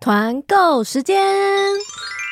[0.00, 1.22] 团购时间，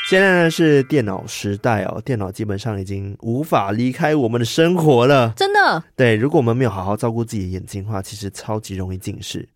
[0.09, 5.35] 现在呢是电脑时代哦，电脑基本上已经无法离开我们的生活了。
[5.37, 5.85] 真的？
[5.95, 9.47] 对，如果我们没有好好照顾自己的眼睛的话，其实超级容易近视。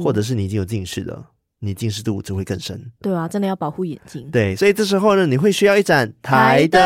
[0.00, 1.26] 或者是你已经有近视了。
[1.60, 4.28] 你近视度只会更深，对啊，真的要保护眼睛。
[4.30, 6.80] 对，所以这时候呢，你会需要一盏台灯。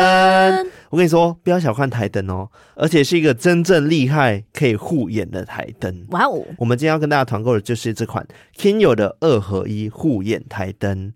[0.89, 6.05] 我跟你说，不要小看台灯哦，而且是一个真正厉害可以护眼的台灯。
[6.09, 6.41] 哇哦！
[6.57, 8.25] 我们今天要跟大家团购的就是这款
[8.57, 11.11] Kinyo 的二合一护眼台灯。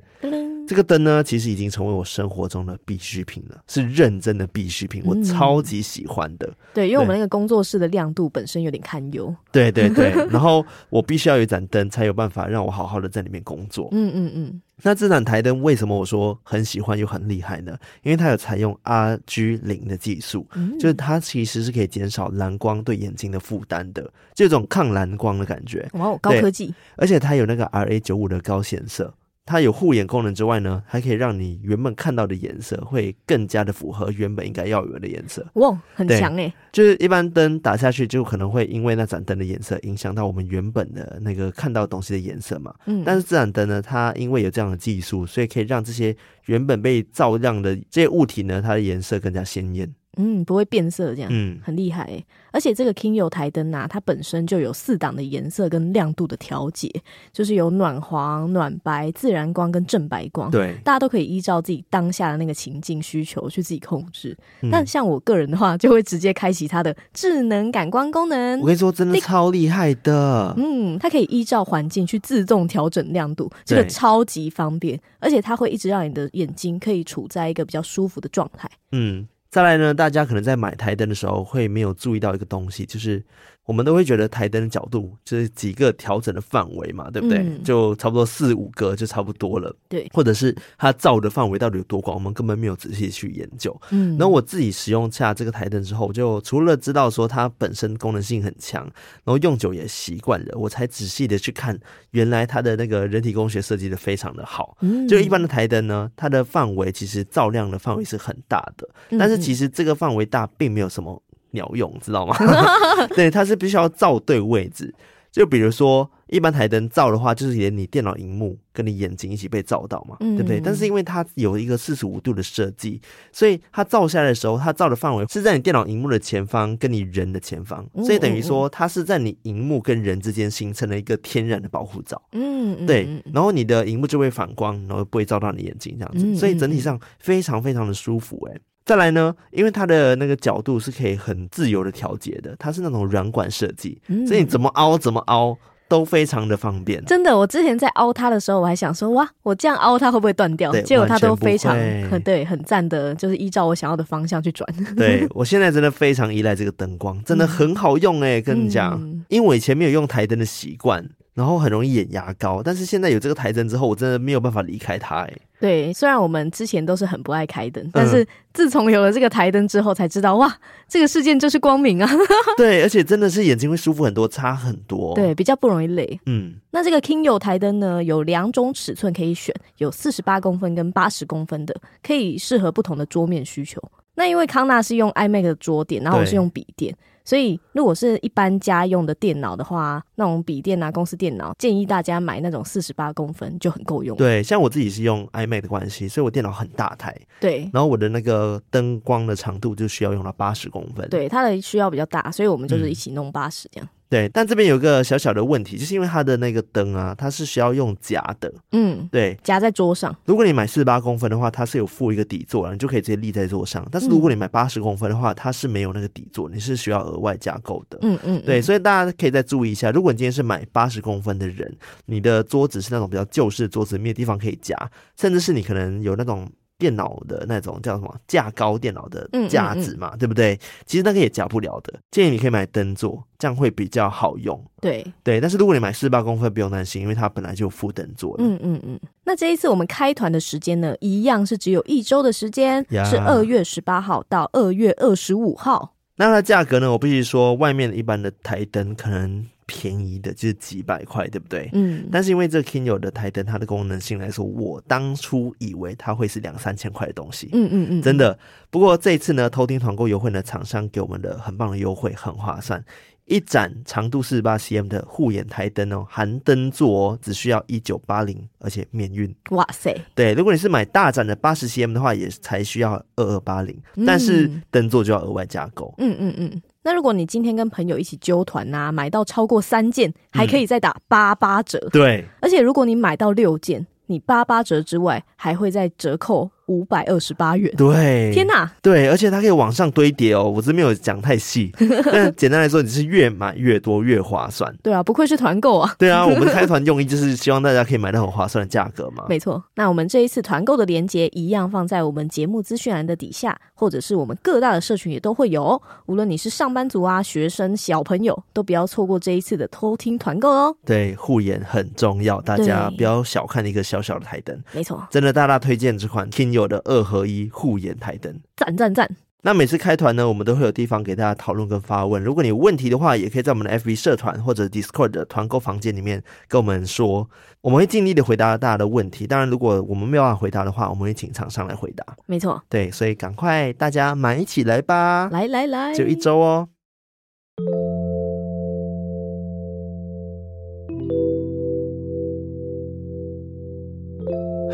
[0.68, 6.48] 这个灯呢，其实已经成为我生活中的必需品了，是认真的必需品，我超级喜欢的。
[6.48, 9.34] 嗯、对，因为我们那个工作室的亮度本身有点堪忧。
[9.52, 13.90] 对对对， 然后我必须要有一盏灯，才有办法让我好好的在里面工作。
[13.92, 14.62] 嗯嗯嗯。
[14.84, 17.78] 那这盏台灯为什么我说很喜欢又很厉害呢？
[18.04, 25.88] 因为它有采用 RG 零的技术，嗯、就是它其实是可以减少蓝光对眼睛的负担的，就这种抗蓝光的感觉。
[25.94, 26.74] 哇，高科技！
[26.98, 29.14] 而且它有那个 RA 九五的高显色。
[29.46, 35.46] 它有护眼功能之外呢，还可以让你原本看到的颜色会更加的符合原本应该要有的颜色。
[35.54, 36.52] 哇，很强诶！
[36.72, 42.74] 就是一般灯打下去，就可能会因为那盏灯的颜色影响到我们原本的那个看到东西的颜色嘛。
[42.88, 43.04] 嗯。
[43.06, 49.94] 但是这盏灯呢，它因为有这样的技术，所以可以让这些原本被照亮的这些物体呢，它的颜色更加鲜艳。
[50.18, 52.26] 嗯，不会变色，这样，嗯，很厉害诶。
[52.52, 56.90] 而且这个 Kinyo 台灯啊，它本身就有四档的颜色跟亮度的调节，
[57.34, 60.50] 就是有暖黄、暖白、自然光跟正白光。
[60.50, 64.38] 对，大家都可以依照自己当下的那个情境需求去自己控制。
[64.62, 68.60] 那、嗯、像我个人的话，就会直接开启它的智能感光功能。
[68.62, 70.54] 我跟你说，真的超厉害的。
[70.56, 74.98] 嗯，它可以依照环境去自动调整亮度，这个超级方便。
[75.20, 78.70] 而且它会一直让你的眼睛可以处在一个比较舒服的状态。
[78.94, 79.28] 嗯。
[79.56, 83.24] 再来呢，大家可能在买台灯的时候会没有注意到一个东西，就是。
[83.66, 87.40] 我们都会觉得台灯的角度就是几个调整的范围嘛，对不对？
[87.40, 89.76] 嗯、就差不多四五个就差不多了。
[89.90, 93.76] 对，或者是它照的范围到底有多广，我们根本没有仔细去研究。
[93.90, 98.84] 嗯，然后我自己使用下这个台灯之后，就除了知道说它本身功能性很强，
[99.24, 101.80] 然后用久也习惯了，我才仔细的去看，
[102.12, 104.78] 原来它的那个人体工学设计的非常的好。
[104.82, 108.88] 嗯，就一般的台灯呢，它的范围其实照亮的范围是很大的，
[109.18, 111.20] 但是其实这个范围大并没有什么。
[111.56, 112.36] 鸟用知道吗？
[113.18, 114.94] 对，它是必须要照对位置。
[115.32, 120.62] 就比如说，一般台灯照的话，就是连你电脑荧幕跟你眼睛一起被照到嘛，嗯、对不对？
[120.62, 123.02] 但是因为它有一个四十五度的设计，
[123.34, 132.22] 所以它照下来的时候，它照的范围是在你电脑荧幕的前方，跟你人的前方，所以等于说它是在你荧幕跟人之间形成了一个天然的保护罩。
[132.32, 133.06] 嗯，对。
[133.34, 138.62] 然后你的荧幕就会反光，然后不会照到你眼睛这样子，所以整体上非常非常的舒服、欸，诶。
[138.86, 145.58] 再来呢，因为它的那个角度是可以很自由的调节的，它是那种软管设计，嗯、所以你怎么凹怎么凹
[145.88, 147.04] 都非常的方便。
[147.06, 150.72] 真的，我之前在凹它的时候，我还想说，哇，我这样凹它会不会断掉？
[150.82, 151.76] 结果它都非常
[152.10, 154.68] 很对，很赞的，就是依照我想要的方向去转。
[154.96, 161.04] 对，我现在真的非常依赖这个灯光，真的很好用哎、欸，跟你讲，嗯、因为我以前没有用台灯的习惯。
[161.36, 165.34] 然后很容易眼压高，但是现在有这个台灯之后，我真的没有办法离开它哎。
[165.60, 170.58] 对，虽然我们之前都是很不爱开灯，但是自从有了这个台灯之后，才知道哇，
[170.88, 172.10] 这个世界就是光明啊！
[172.56, 175.14] 对，而且真的是眼睛会舒服很多，差很多。
[175.14, 176.20] 对，比较不容易累。
[176.26, 183.82] 嗯，那这个 Kinyo 台灯呢，有两种尺寸可以选，有四十八公分跟八十公分的，可以适合不同的桌面需求。
[184.14, 186.96] 那因为康纳是用 iMac 的桌垫，然后我是用笔电。
[187.26, 194.16] 所以，如果是一般家用的电脑的话，那种笔电啊，公司电脑，建议大家买那种四十八公分就很够用。
[194.16, 197.14] 对，像我自己是用 iMac 的关系，所以我电脑很大台。
[197.42, 201.10] 对，然后我的那个灯光的长度就需要用到八十公分。
[201.10, 203.90] 对，它的需要比较大，所以我们就是一起弄八十这样。
[203.90, 210.16] 嗯对，但这边有个小小的问题，就是因为它的那个灯啊，它是需要用夹的，嗯，对，夹在桌上。
[210.26, 213.86] 如果你买四十八公分的话，它是有附一个底座，你就可以直接立在桌上。
[213.92, 217.98] 但是如果你买八十公分的话，它是没有那个底座，你是需要额外加购的。
[218.04, 224.76] 嗯嗯，对，所以大家可以再注意一下，如果你今天是买八十公分的人，你的桌子是那种比较旧式的桌子，没有地方可以夹，
[225.20, 226.48] 甚至是你可能有那种。
[226.78, 230.60] 电脑的那种叫什么架高电脑的架子嘛，嗯嗯嗯对不对？
[230.86, 234.62] 其实那个也夹不了的，建议你可以买灯座，这样会比较好用。
[234.82, 238.38] 对对，但是如果你买四十八公分，不用担心，因为它本来就有附灯座了。
[238.40, 239.00] 嗯嗯嗯。
[239.24, 245.94] 那这一次我们开团的时间呢，一样是只有一周的时间，是二月十八号到二月二十五号。
[246.18, 246.92] 那它的价格呢？
[246.92, 249.46] 我必须说，外面一般的台灯可能。
[249.66, 251.70] 便宜的就是几百块，对不对？
[251.74, 252.08] 嗯。
[252.12, 257.50] 但是因为这个 Kinyo 的台灯，它的功能性来说，我当初以为它会是两三千块的东西。
[257.54, 258.02] 嗯嗯嗯。
[258.02, 258.38] 真的。
[258.70, 262.84] 不过这一次呢，偷听团购优惠呢，厂商给我们的很棒的优惠，很划算。
[263.26, 269.34] 一盏长度四十八 cm 的护眼台灯哦，含灯座哦，只需要一九八零，而且免运。
[269.50, 270.00] 哇塞！
[270.14, 273.76] 对，如果你是买大盏的八十 cm 的话，也才需要二二八零，
[274.06, 275.92] 但是灯座就要额外加购。
[275.98, 276.62] 嗯嗯嗯。
[276.86, 281.80] 那如果你今天跟朋友一起揪团呐，买到超过三件，还可以再打八八折。
[281.80, 286.52] 嗯、对，而且如果你买到六件，你八八折之外，还会再折扣。
[286.68, 290.44] 五百二十八元，对，天哪，对，而且它可以往上堆叠哦。
[290.44, 291.72] 我这没有讲太细，
[292.12, 294.74] 但简单来说，你是越买越多越划算。
[294.82, 295.96] 对啊，不愧是团购啊。
[295.98, 299.26] 对啊，我们开团用意就是希望大家可以买到很划算的价格嘛。
[299.30, 305.82] 没错，那我们这一次团购的链接一样放在我们节目资讯栏的底下，或者是我们各大的社群也都会有哦。
[306.08, 310.76] 无论你是上班族啊、学生、小朋友，都不要错过这一次的偷听团购哦。
[310.86, 314.60] 对，护眼很重要，大家不要小看一个小小的台灯。
[314.72, 319.10] 没错，真的大大推荐这款 Kinyo 的二合一护眼台灯，赞赞赞！
[319.42, 322.24] 那每次开团呢，我们都会有地方给大家讨论跟发问。
[322.24, 327.30] 如果你有问题的话，也可以在我们的 FB 社团或者 Discord 的团购房间里面跟我们说，
[327.62, 329.28] 我们会尽力的回答大家的问题。
[329.28, 332.04] 当然，如果我们没有办法回答的话，我们会请厂商来回答。
[332.26, 335.30] 没错，对，所以赶快大家买起来吧！
[335.32, 336.70] 来来来，就一周哦。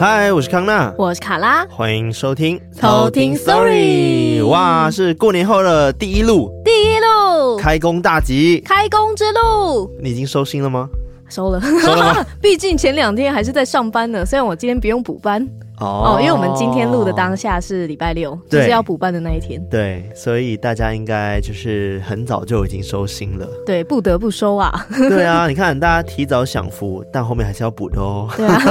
[0.02, 4.44] 嗨，我是康娜，我是卡拉，欢迎收听偷听 Story。
[4.44, 9.88] 哇，是过年后的第一路，第一路开工大吉，开工之路。
[10.02, 10.90] 你已经收心了吗？
[11.30, 12.26] 收了，收了吗？
[12.42, 15.48] 毕竟前两天还是在上班呢，虽然我今天不用补班。
[15.82, 19.62] 哦，因为我们今天录的当下是礼拜六，就是要补办的那一天。
[19.70, 23.48] 对，所以大家应该就是很早就已经收心了。
[23.66, 24.88] 对，不得不收啊。
[25.10, 28.30] 对啊， 你看大家提早享福，但后面还是要补的哦。
[28.38, 28.62] 对啊，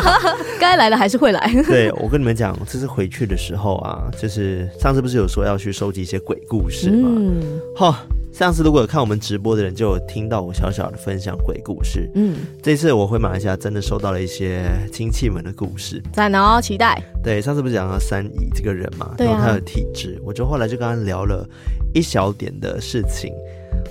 [0.60, 1.50] 该来的还是会来。
[1.66, 7.08] 对，我跟你们讲，这次回去的时候啊，就是上次不是有说要去收集一些鬼故事吗？
[7.10, 7.96] 嗯，好。
[8.30, 12.08] 上次如果有看我们直播的人，就有听到我小小的分享鬼故事。
[12.14, 14.62] 嗯，这次我回马来西亚，真的收到了一些
[14.92, 16.00] 亲戚们的故事。
[16.12, 17.02] 赞哦，期待。
[17.22, 21.48] 对，上次不是讲到三姨这个人嘛，然后他的体质，我就后来就跟他聊了
[21.94, 23.32] 一小点的事情。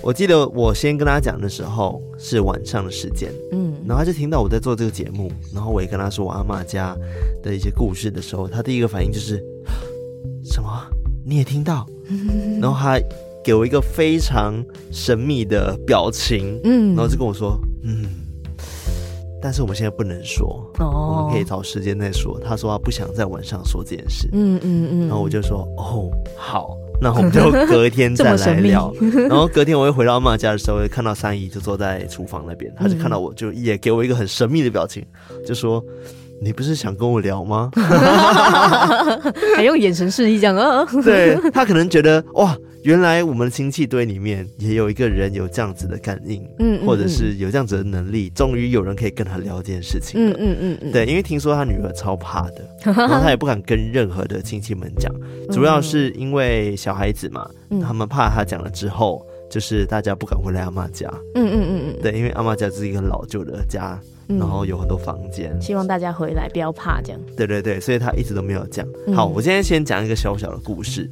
[0.02, 6.96] 我记得我先跟他讲的时候是晚上的时间，嗯，然后他就听到我在做这个节目，然后我也跟他说我阿妈家
[7.42, 9.42] 的一些故事的时候，他第一个反应就是
[10.44, 10.68] 什么？
[11.24, 11.86] 你也听到？
[12.60, 12.98] 然后他。
[13.44, 14.62] 给我一个非常
[14.92, 18.04] 神秘的表情，嗯，然后就跟我说，嗯，
[19.40, 20.46] 但是我们现在不能说，
[20.80, 22.38] 哦，我们可以找时间再说。
[22.40, 28.92] 他说他不想在晚上说这件事，嗯嗯嗯，然后我就说，哦，好，那我们就隔天再来聊。
[29.28, 35.04] 然后隔天我又回到阿嬷家的时候，看到三姨就坐在厨房那边，他就看到我就也给我一个很神秘的表情，
[35.46, 35.82] 就说，
[36.42, 37.70] 你不是想跟我聊吗？
[39.56, 40.84] 还用眼神示意这样啊？
[41.04, 42.56] 对，他可能觉得哇。
[42.84, 50.56] 原来我们的亲戚堆里面也有一个人有这样子的感应，嗯，或者是有这样子的能力，终于有人可以跟他聊这件事情了，嗯。
[50.60, 55.12] 嗯嗯，对，因为听说他女儿超怕的， 然后他也不敢跟任何的亲戚们讲，
[55.50, 57.48] 主要是因为小孩子嘛，
[57.82, 63.98] 他们怕他讲了之后，就是大家不敢回来阿妈家，嗯嗯嗯嗯，对，因为阿妈家是一个老旧的家，
[64.28, 68.86] 然后有很多房间，希望大家回来不要怕这样，对对对，所以他一直都没有讲。
[69.14, 71.10] 好，我今天先讲一个小小的故事。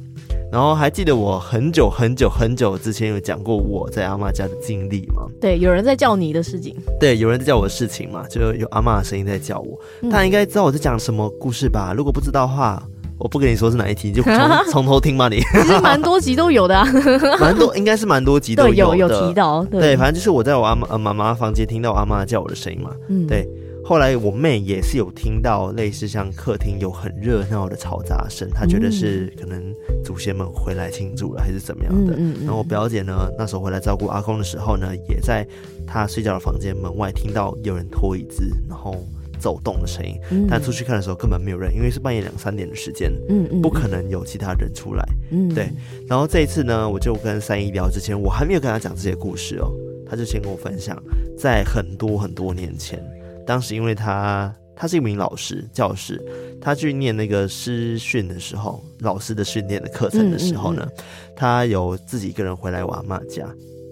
[0.49, 5.27] 然后还记得我很久很久很久之前有讲过我在阿妈家的经历吗？
[5.41, 6.73] 对，有人在叫你的事情。
[6.97, 9.77] 对，有人在叫我的事情嘛，就有阿妈的声音在叫我。
[10.09, 11.93] 大家应该知道我在讲什么故事吧？
[11.93, 12.81] 如果不知道的话，
[13.19, 14.33] 我不跟你说是哪一集， 就从
[14.71, 15.27] 从头听嘛。
[15.29, 16.85] 你其实蛮多集都有的啊，
[17.39, 19.63] 蛮多应该是蛮多集都有有有提到。
[19.65, 22.91] 对，对，反正就是我在我阿妈呃妈妈房间听到我阿妈叫我的声音嘛。
[23.09, 23.47] 嗯，对。
[23.85, 29.63] 后来我妹也是有听到类似像客厅有很热闹的嘈杂声，她觉得是可能
[30.03, 32.11] 祖先们回来庆祝了还是怎么样的。
[32.41, 35.47] 然后我表姐呢，那时候回来照顾阿公的时候呢，也在
[35.87, 38.93] 她睡觉的房间门外听到有人拖椅子然后
[39.37, 45.05] 走动的声音，但出去看的时候根本没有人，因为是半夜两三点的时间，嗯不可能有其他人出来。
[45.31, 45.69] 嗯对。
[46.07, 49.71] 然后这一次呢，我就跟三姨聊之前，我还没有跟她讲这些故事哦，
[50.09, 51.01] 她就先跟我分享，
[51.37, 53.01] 在很多很多年前。
[53.45, 56.21] 当时因为他他是一名老师教师，
[56.61, 63.47] 他去念那个师训的时候，老师的训练的课程的时候呢，嗯嗯嗯，他有自己一个人回来我阿妈家。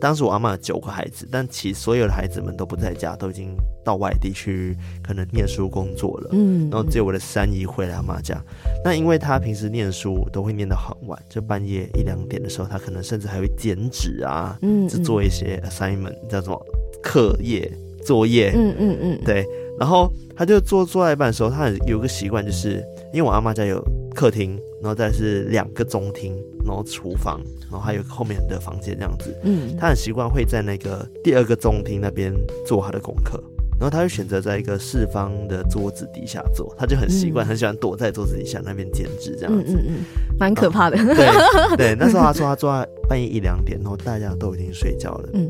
[0.06, 6.30] 当时我阿妈有九个孩子，但其实所有的孩子们都不在家，都已经到外地去可能念书工作了。
[6.32, 8.40] 嗯，嗯，然后只有我的三姨回来阿妈家。
[8.84, 16.64] 那因为她平时念书都会念到很晚，就半夜一两点的时候，她可能甚至还会剪纸啊，嗯，做一些 assignment 叫做
[17.02, 17.68] 课业。
[18.06, 19.44] 作业，嗯嗯嗯，对，
[19.80, 20.08] 然后
[20.38, 23.84] 她就做做到一半的时候，她有个习惯，就是因为我阿妈家有
[24.14, 24.56] 客厅，
[24.86, 29.36] 然然后再是两个中厅，然后厨房，然后还有后面的房间这样子。
[29.42, 32.32] 嗯，他很习惯会在那个第二个中厅那边
[32.68, 33.44] 做他的功课，
[33.80, 39.74] 然后他就选择在一个四方的桌子底下做，他就很习惯，嗯、很喜欢躲在桌子底下那边剪纸这样子。
[39.76, 39.94] 嗯嗯，
[40.38, 40.98] 蛮、嗯、可怕的。
[40.98, 41.28] 对
[41.78, 45.30] 对，那时候他说他坐在半夜一两点，然后大家都已经睡觉了。
[45.34, 45.50] 嗯，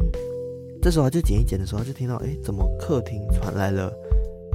[0.82, 3.92] 这时候他就剪一剪的时候，他就听到，哎，怎么客厅传来了，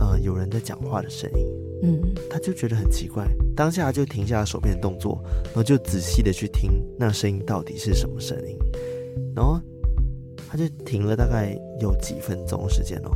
[0.01, 1.70] 呃，有人在讲话的声音。
[1.83, 8.57] 嗯，他就觉得很奇怪，当下就停下了手边的动作，然后就仔细的去听那声音到底是什么声音，
[9.35, 9.61] 然后
[10.49, 13.11] 他就停了大概有几分钟时间哦，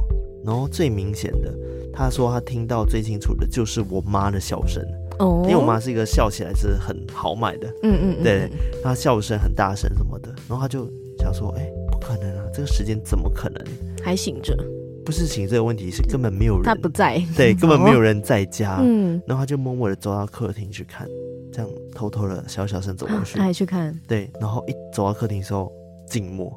[0.44, 1.52] 然后最明显的，
[1.92, 4.82] 他说他听到最清楚的就是我妈的笑声
[5.18, 8.50] 哦，因为我妈是一个笑起来是很豪迈的，嗯嗯，对，
[8.82, 13.64] 她笑声很大声什么的，然后他就想说，哎，不可能啊，这个时间怎么可能？
[14.02, 14.56] 还醒着？
[15.04, 18.78] 不是醒这个问题，是根本没有人，他不在，对，根本没有人在家。
[18.80, 21.06] 嗯，然后他就默默的走到客厅去看，
[21.52, 25.70] 这样偷偷的小小声走过去，他还去看，对，然后一走到客厅的时候，
[26.08, 26.52] 静默，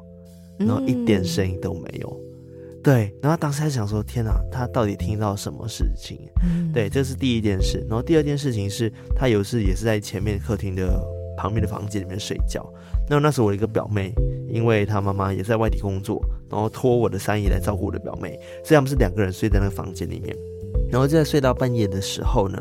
[0.58, 6.18] 然后一点声音都没有，嗯、对，然后当时还想说，天哪，他到底听到什么事情？
[6.42, 10.98] 嗯、对，这是第一件事，然后第二件事情是他有一次也是在前面客厅的
[11.38, 12.66] 旁边的房间里面睡觉，
[13.08, 14.12] 那那时候我一个表妹，
[14.50, 16.20] 因为她妈妈也在外地工作。
[16.50, 18.30] 然后托我的三姨来照顾我的表妹，
[18.64, 20.34] 所以他们是两个人睡在那个房间里面。
[20.90, 22.58] 然后就在睡到半夜的时候呢，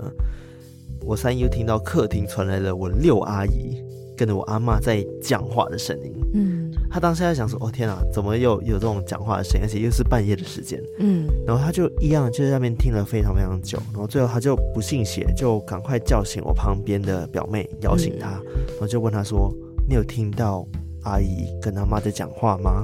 [1.05, 3.81] 我三姨又听到客厅传来了我六阿姨
[4.17, 6.13] 跟着我阿妈在讲话的声音。
[6.33, 6.56] 嗯，
[6.97, 9.61] 她当时在想说：“哦天啊，怎么又有这种讲话的声音？
[9.61, 13.77] 而且又是半夜的时间。”嗯，然后他就一样就在那边听了非常非常久。
[13.93, 19.53] 然后最后他就不信邪，就赶快叫醒我旁边的表妹，摇醒她，然后就问她说
[19.87, 20.67] ：“你有听到
[21.03, 22.81] 阿姨跟她妈在讲话吗？”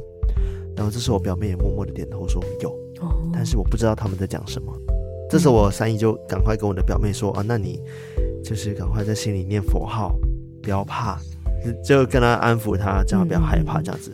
[0.78, 2.70] 然后这时候我表妹也默默的点头说有，
[3.02, 4.72] 哦但是我不知道他们在讲什么。
[5.28, 7.82] 这时候我三姨就赶快跟我的表妹说啊，那你
[8.44, 10.16] 就是赶快在心里念佛号，
[10.62, 11.20] 不要怕，
[11.84, 14.12] 就跟他安抚他，叫他不要害怕这样子。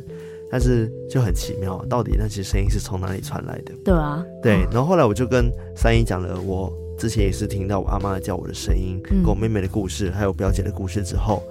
[0.51, 3.74] 但是就很奇妙，到底那些声音是从哪里传来的？
[3.84, 4.68] 对啊，对。
[4.72, 11.44] 然后后来我就跟三姨讲了，我之前也是听到我阿妈叫我的声音，跟我妹妹的故事，还有表姐的故事之后。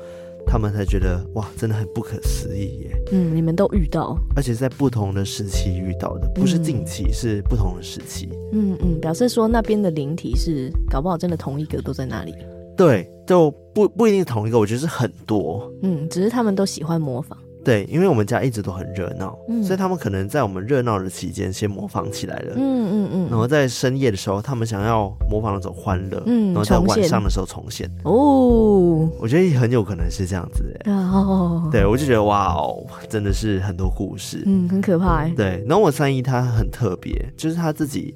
[0.51, 3.03] 他们才觉得哇，真的很不可思议耶。
[3.13, 8.31] 嗯，你们都遇到，而且在不同的时期遇到的，不是近期，嗯、是不同的时期。
[8.53, 12.35] 嗯嗯，表示说那边的灵体是搞不好真的同一个都在那里。
[12.79, 15.71] 对，就不不一定同一个，我觉得是很多。
[15.83, 17.37] 嗯，只是他们都喜欢模仿。
[17.65, 22.55] 对，因为我们家一直都很热闹，嗯、所以他们可能在我们热闹的期间先模仿起来了。
[22.57, 23.29] 嗯嗯嗯。
[23.29, 27.91] 然后在深夜的时候，他们想要模仿那种欢乐，嗯，然后在晚上的时候重现。
[28.05, 30.93] 哦，我觉得很有可能是这样子哎。
[30.93, 31.69] 哦。
[31.71, 34.43] 对，我就觉得哇哦，真的是很多故事。
[34.47, 35.29] 嗯，很可怕。
[35.31, 38.15] 对，然后我三姨她很特别，就是她自己，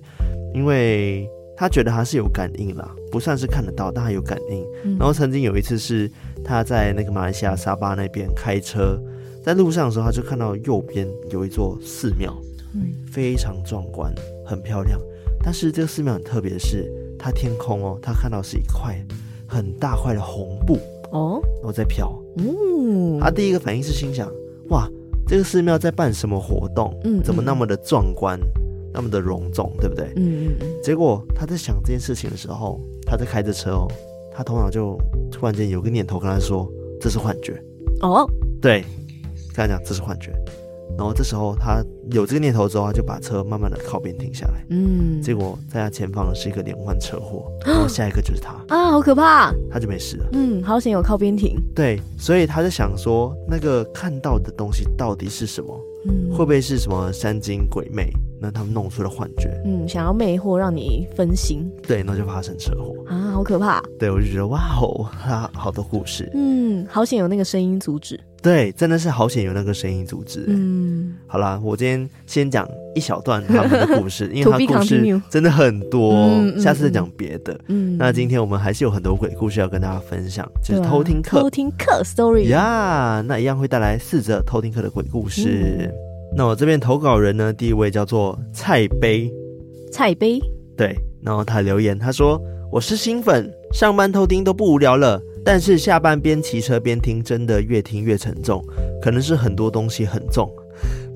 [0.55, 4.65] 因为她觉得他是有感应啦，不算是看得到，但他有感应。
[4.85, 6.11] 嗯、然后曾经有一次是
[6.45, 8.99] 他在那个马来西亚沙巴那边开车。
[9.45, 12.33] 在路上的时候，他就看到右边有一座寺庙，
[12.75, 14.13] 嗯，非常壮观，
[14.47, 15.01] 很漂亮。
[15.43, 18.97] 但是这个寺庙很特别的是，它天空哦，他看到是一块
[19.47, 20.79] 很大块的红布
[21.11, 22.17] 哦，然后在飘。
[22.37, 24.31] 嗯，他第一个反应是心想：
[24.69, 24.89] 哇，
[25.27, 26.97] 这个寺庙在办什么活动？
[27.03, 28.39] 嗯，怎么那么的壮观，
[28.93, 30.13] 那么的隆重，对不对？
[30.17, 30.67] 嗯嗯嗯。
[30.83, 33.89] 结果他在想这件事情的时候，他在开着车哦，
[34.35, 34.97] 他头脑就
[35.31, 36.71] 突然间有个念头跟他说：
[37.01, 37.63] 这是幻觉。
[38.01, 38.29] 哦，
[38.61, 38.85] 对。
[39.55, 40.33] 跟他讲这是幻觉，
[40.97, 44.65] 然后这时候他有这个念头之后，他就把车慢慢的靠边停下来。
[44.71, 49.53] 嗯，结果在他前方的是一个连环车祸， 然后下一个就是他啊，好可怕！
[49.71, 50.27] 他就没事了。
[50.33, 51.61] 嗯，好险有靠边停。
[51.75, 55.79] 对，所以他在想说，那个看到的东西到底是什么？
[56.07, 58.11] 嗯，会不会是什么山精鬼魅？
[58.41, 61.71] 那他们弄出了幻觉，嗯，想要魅惑让你分心。
[61.87, 63.81] 对，然后就发生车祸啊，好可怕。
[64.01, 66.29] 对，我就觉得哇哦，他好多故事。
[66.35, 68.19] 嗯，好险有那个声音阻止。
[68.43, 70.45] 对，真的是好险有那个声音阻止。
[70.49, 72.67] 嗯，好啦，我今天先讲
[72.97, 77.57] 一小段他们的故事， 因为他故事真的很多，嗯、下次再讲别的。
[77.69, 85.92] 嗯，那今天我们还是有很多鬼故事要跟大家分享，就是偷听课，偷听课 story 呀，yeah, 那一样会带来四则偷听课的鬼故事。
[86.33, 89.33] 嗯、那我这边投稿人呢，第一位叫做蔡杯，
[89.91, 90.41] 蔡杯，
[90.77, 95.21] 对，然后他留言，他说我是新粉，上班偷听都不无聊了。
[95.45, 98.65] 但是下班边骑车边听，真的越听越沉重，
[99.03, 100.49] 可能是很多东西很重。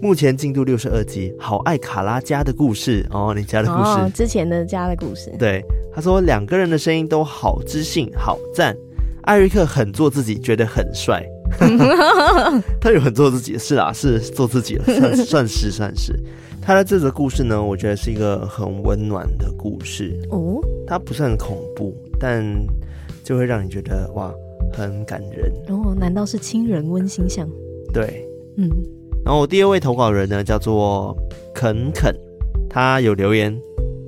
[0.02, 5.32] 目前进度六十二集，好爱卡拉家的故事哦，你家的故事，哦、之前的家的故事。
[5.38, 8.76] 对，他说两个人的声音都好知性，好赞。
[9.22, 11.24] 艾瑞克很做自己，觉得很帅。
[12.80, 16.12] 他有很做自己，是啊，是做自己了，算 算是算是。
[16.60, 22.44] 他的这则故事呢，我觉得是一个很温暖的故事哦，它不算恐怖，但。
[23.24, 24.32] 就会让你觉得哇，
[24.72, 25.52] 很感人。
[25.66, 27.44] 哦，难道是亲人温馨像？
[27.92, 28.24] 对，
[28.56, 28.70] 嗯。
[29.24, 31.12] 然后我第二位投稿人呢，叫做
[31.52, 32.14] 肯肯，
[32.70, 33.52] 他有留言，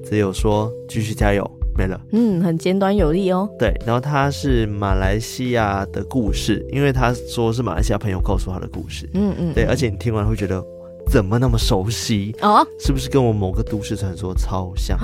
[0.05, 1.45] 只有说继续加油。
[1.79, 3.49] 没了，嗯，很简短有力哦。
[3.57, 9.09] 对，然后他是马来西亚的故事，因为他说是马来西亚朋友告诉他的故事。
[9.15, 10.61] 嗯嗯，对，而且你听完会觉得
[11.09, 12.67] 怎么那么熟悉哦？
[12.81, 14.99] 是不是跟我某个都市传说超像？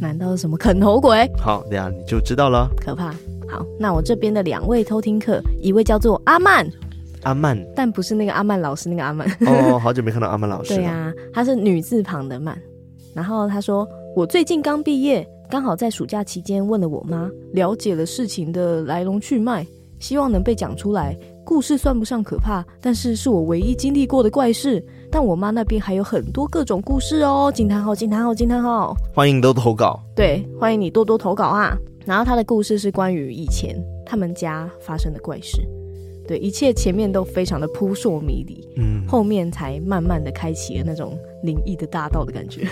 [0.00, 1.28] 难道是什么啃头鬼？
[1.36, 2.70] 好，等下你就知道了。
[2.76, 3.10] 可怕。
[3.48, 6.64] 好，那我这边的两位偷听客，一位叫做阿曼，
[7.24, 9.28] 阿曼，但不是那个阿曼老师那个阿曼。
[9.40, 10.74] 哦，好久没看到阿曼老师。
[10.78, 12.56] 对呀、啊，她是女字旁的曼。
[13.12, 13.84] 然后她说，
[14.14, 15.26] 我最近刚毕业。
[15.50, 19.66] 刚好在暑假期间问了我妈，了解了事情的来龙去脉，
[19.98, 21.16] 希望能被讲出来。
[21.44, 24.80] 故事算不上可怕，但是是我唯一经历过的怪事。
[25.10, 27.50] 但我妈那边还有很多各种故事哦！
[27.52, 27.92] 惊叹号！
[27.92, 28.32] 惊叹号！
[28.32, 28.94] 惊叹号！
[29.12, 31.76] 欢迎都投稿，对，欢迎你多多投稿啊！
[32.06, 33.76] 然后他的故事是关于以前
[34.06, 35.60] 他们家发生的怪事。
[36.30, 42.62] 对，一切前面都非常的扑朔迷离，嗯，后面才慢慢的开启了那种灵异的大道的感觉。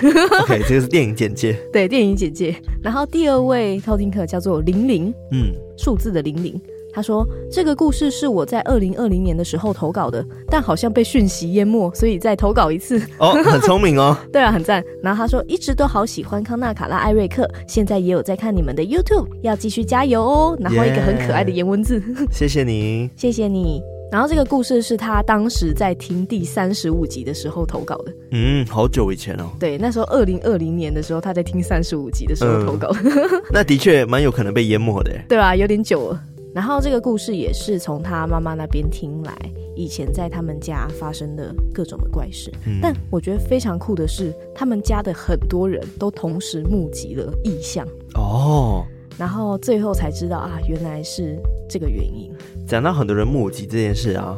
[0.43, 1.57] OK，这个是电影简介。
[1.73, 2.55] 对，电影简介。
[2.81, 6.55] 然后第二位偷听客叫做零零，嗯，数字的零零。
[6.99, 14.17] 他说：“这个故事是我在二零二零年的时候投稿的，但好像被讯息淹没，所以再投稿一次。”哦，很聪明哦。
[14.33, 14.83] 对啊，很赞。
[15.01, 22.03] 然后他说：“一直都好喜欢康纳、卡拉、艾瑞克，现在也有在看你们的 YouTube，要继续加油哦。”然后一个很可爱的颜文字。
[22.35, 23.81] 谢谢你，谢谢你。
[24.11, 28.13] 然后这个故事是他当时在听第三十五集的时候投稿的。
[28.33, 29.45] 嗯，好久以前哦。
[29.61, 32.91] 对，那时候二零二零年的时候，他在听三十五集的时候投稿。
[33.05, 33.13] 嗯、
[33.53, 35.13] 那的确蛮有可能被淹没的。
[35.29, 36.21] 对啊，有点久了。
[36.59, 39.33] 然后这个故事也是从他妈妈那边听来，
[39.77, 42.53] 以前在他们家发生的各种的怪事。
[42.67, 48.85] 嗯、但我觉得非常酷的是，他们家的很多人都同时目击了异象哦。
[49.17, 51.39] 然后最后才知道啊，原来是
[51.69, 52.29] 这个原因。
[52.67, 54.37] 讲到很多人目击这件事啊。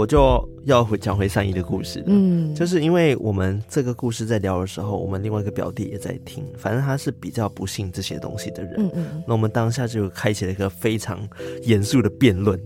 [0.00, 11.20] 我就要回讲回善意的故事，嗯，就是因为我们这个故事在聊的时候，我们另外一个表弟也在听，反正他是比较不信这些东西的人，嗯嗯，那我们当下就开启了一个非常
[11.64, 12.58] 严肃的辩论，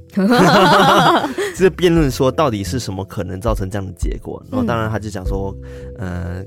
[1.56, 5.52] 这 个 辩论说到底是什么可能造成这样的结果，然后当然他就讲说，
[5.99, 6.40] 呃，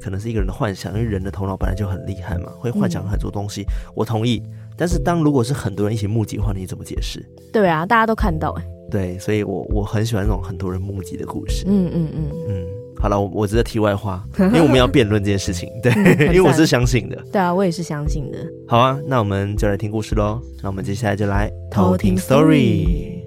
[0.00, 4.42] 可能是一个人的幻想，因为人的头脑本来就很厉害嘛，会幻想很多东西，我同意，
[4.76, 7.24] 但是当如果是很多人一起目击的话，你怎么解释？
[7.52, 8.64] 对啊，大家都看到哎。
[8.92, 11.64] 对，所以我我很喜欢那种很多人目击的故事。
[11.66, 12.66] 嗯嗯嗯嗯。
[13.00, 15.68] 好了，我我只是题外话，因为我们要辩论这件事情。
[15.82, 15.92] 对，
[16.28, 17.16] 因为我是相信的。
[17.32, 18.38] 对啊，我也是相信的。
[18.68, 20.40] 好啊，那我们就来听故事喽。
[20.62, 23.21] 那我们接下来就来偷听 story。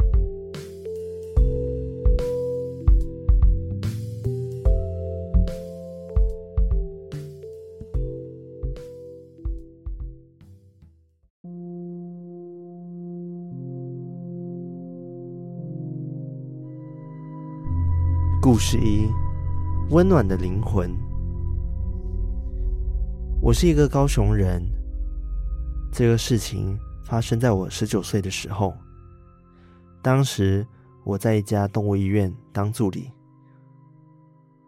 [18.56, 19.12] 故事一：
[19.90, 20.90] 温暖的灵魂。
[23.42, 24.66] 我是一个高雄人。
[25.92, 28.74] 这个事情发生在我十九岁的时候。
[30.02, 30.66] 当时
[31.04, 33.12] 我在一家动物医院当助理。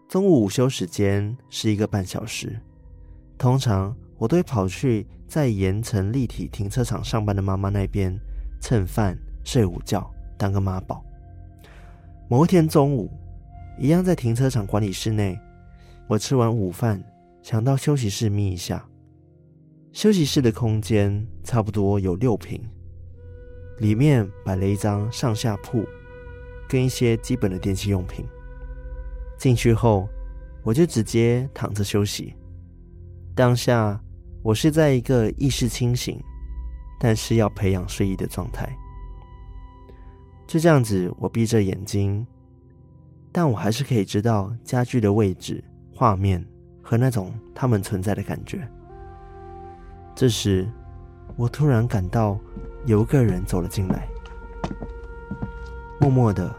[0.10, 2.60] 中午午休时间是一个半小时。
[3.38, 8.14] 通常我都会跑去在盐埕立体停车场上班的妈妈那边
[8.60, 11.02] 蹭饭、睡午觉，当个妈宝。
[12.28, 13.10] 某一天中午。
[13.80, 15.40] 一样在停车场管理室内，
[16.08, 17.04] 我吃完午饭，
[17.44, 18.84] 想到休息室眯一下。
[19.94, 22.60] 休息室的空间差不多有六坪，
[23.78, 25.86] 里面摆了一张上下铺，
[26.68, 28.26] 跟一些基本的电器用品。
[29.38, 30.10] 进去后，
[30.64, 32.34] 我就直接躺着休息。
[33.36, 34.00] 当下，
[34.42, 36.20] 我是在一个意识清醒，
[37.00, 38.68] 但是要培养睡意的状态。
[40.48, 42.26] 就这样子，我闭着眼睛。
[43.38, 46.44] 但我还是可以知道家具的位置、画面
[46.82, 48.68] 和那种他们存在的感觉。
[50.16, 50.68] 这时，
[51.36, 52.40] 我突然感到
[52.88, 54.08] 有个人走了进来，
[56.02, 56.52] 默默的，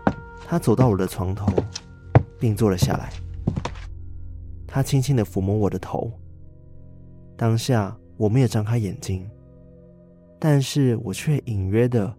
[0.47, 1.53] 他走到我的床头，
[2.39, 3.13] 并坐了下来。
[4.65, 6.13] 他轻轻的抚摸我的头。
[7.37, 9.29] 当下我没有张开眼睛，
[10.39, 12.17] 但是我却隐约的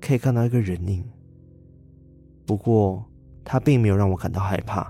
[0.00, 1.06] 可以看到一个人影。
[2.46, 3.04] 不过。
[3.50, 4.86] 他并没有让我感到害怕，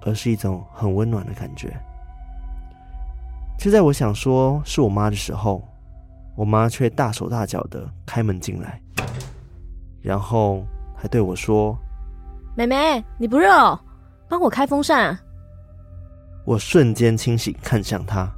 [0.00, 1.78] 而是一种很温暖的感觉。
[3.58, 5.62] 就在我想说是我妈的时候，
[6.34, 8.80] 我妈却大手大脚的开门进来，
[10.00, 10.64] 然后
[10.96, 11.78] 还对我说
[12.56, 13.78] ：“妹妹，你不热哦？
[14.30, 15.16] 帮我开风扇。”
[16.46, 18.32] 我瞬间清醒，看向她，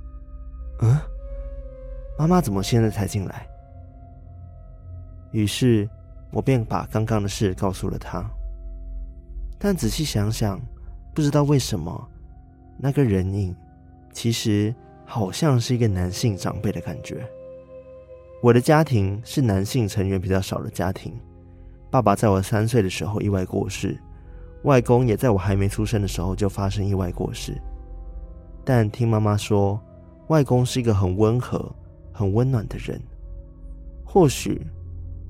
[0.80, 0.98] 嗯，
[2.18, 3.46] 妈妈怎么现在才进来？
[5.30, 5.88] 于是
[6.32, 8.28] 我便把刚刚的事告诉了他。
[9.62, 10.58] 但仔细想想，
[11.14, 12.08] 不知道为什么，
[12.78, 13.54] 那个人影
[14.10, 17.22] 其实好像是一个男性长辈的感觉。
[18.42, 21.12] 我的家庭是男性成员比较少的家庭，
[21.90, 24.00] 爸爸在我三岁的时候意外过世，
[24.62, 27.60] 外公也在我还没出生的时候就发生意外过世。
[28.64, 29.78] 但听妈妈说，
[30.28, 31.70] 外公是一个很温和、
[32.14, 32.98] 很温暖的人，
[34.06, 34.66] 或许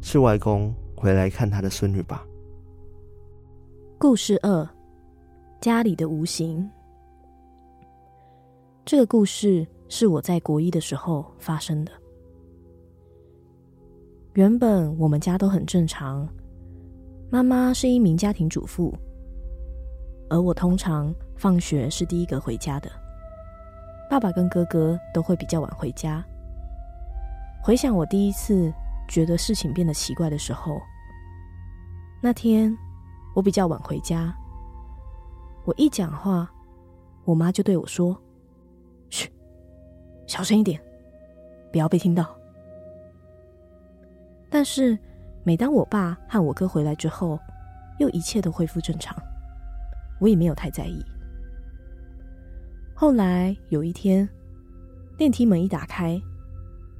[0.00, 2.24] 是外公回来看他的孙女吧。
[4.00, 4.66] 故事二：
[5.60, 6.66] 家里的无形。
[8.82, 11.92] 这个故事是我在国一的时候发生的。
[14.32, 16.26] 原本我们家都很正常，
[17.28, 18.90] 妈妈是一名家庭主妇，
[20.30, 22.90] 而我通常放学是第一个回家的。
[24.08, 26.24] 爸爸跟哥哥都会比较晚回家。
[27.62, 28.72] 回想我第一次
[29.10, 30.80] 觉得事情变得奇怪的时候，
[32.22, 32.74] 那天
[33.34, 34.34] 我比较晚回家，
[35.64, 36.50] 我一讲话，
[37.24, 38.20] 我妈就对我说
[39.08, 39.30] ：“嘘，
[40.26, 40.80] 小声一点，
[41.70, 42.36] 不要被听到。”
[44.50, 44.98] 但是
[45.44, 47.38] 每当我爸和我哥回来之后，
[47.98, 49.16] 又一切都恢复正常，
[50.20, 51.00] 我也没有太在意。
[52.94, 54.28] 后来有一天，
[55.16, 56.20] 电梯门一打开，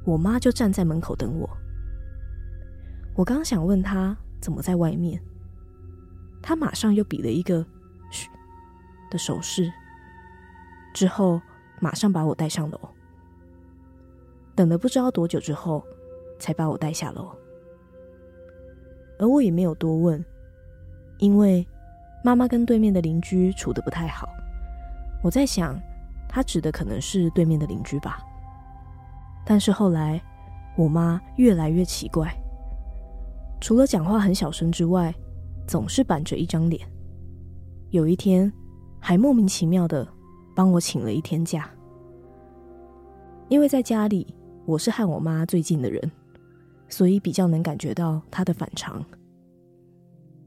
[0.04, 1.50] 我妈就站在门口等我。
[3.16, 5.20] 我刚想问她怎么在外面，
[6.42, 7.64] 他马上又比了一个
[8.10, 8.28] “嘘”
[9.10, 9.72] 的手势，
[10.94, 11.40] 之后
[11.80, 12.78] 马上把我带上楼。
[14.54, 15.84] 等了不知道多久之后，
[16.38, 17.30] 才把我带下楼。
[19.18, 20.24] 而我也没有多问，
[21.18, 21.66] 因为
[22.24, 24.28] 妈妈跟对面的邻居处的不太好。
[25.22, 25.80] 我在想。
[26.32, 28.24] 他指的可能是对面的邻居吧，
[29.44, 30.22] 但是后来
[30.76, 32.32] 我妈越来越奇怪，
[33.60, 35.12] 除了讲话很小声之外，
[35.70, 36.84] 总是板着一张脸。
[37.90, 38.52] 有一天，
[38.98, 40.04] 还莫名其妙的
[40.52, 41.70] 帮我请了一天假，
[43.48, 44.34] 因为在家里
[44.66, 46.10] 我是和我妈最近的人，
[46.88, 49.00] 所以比较能感觉到她的反常。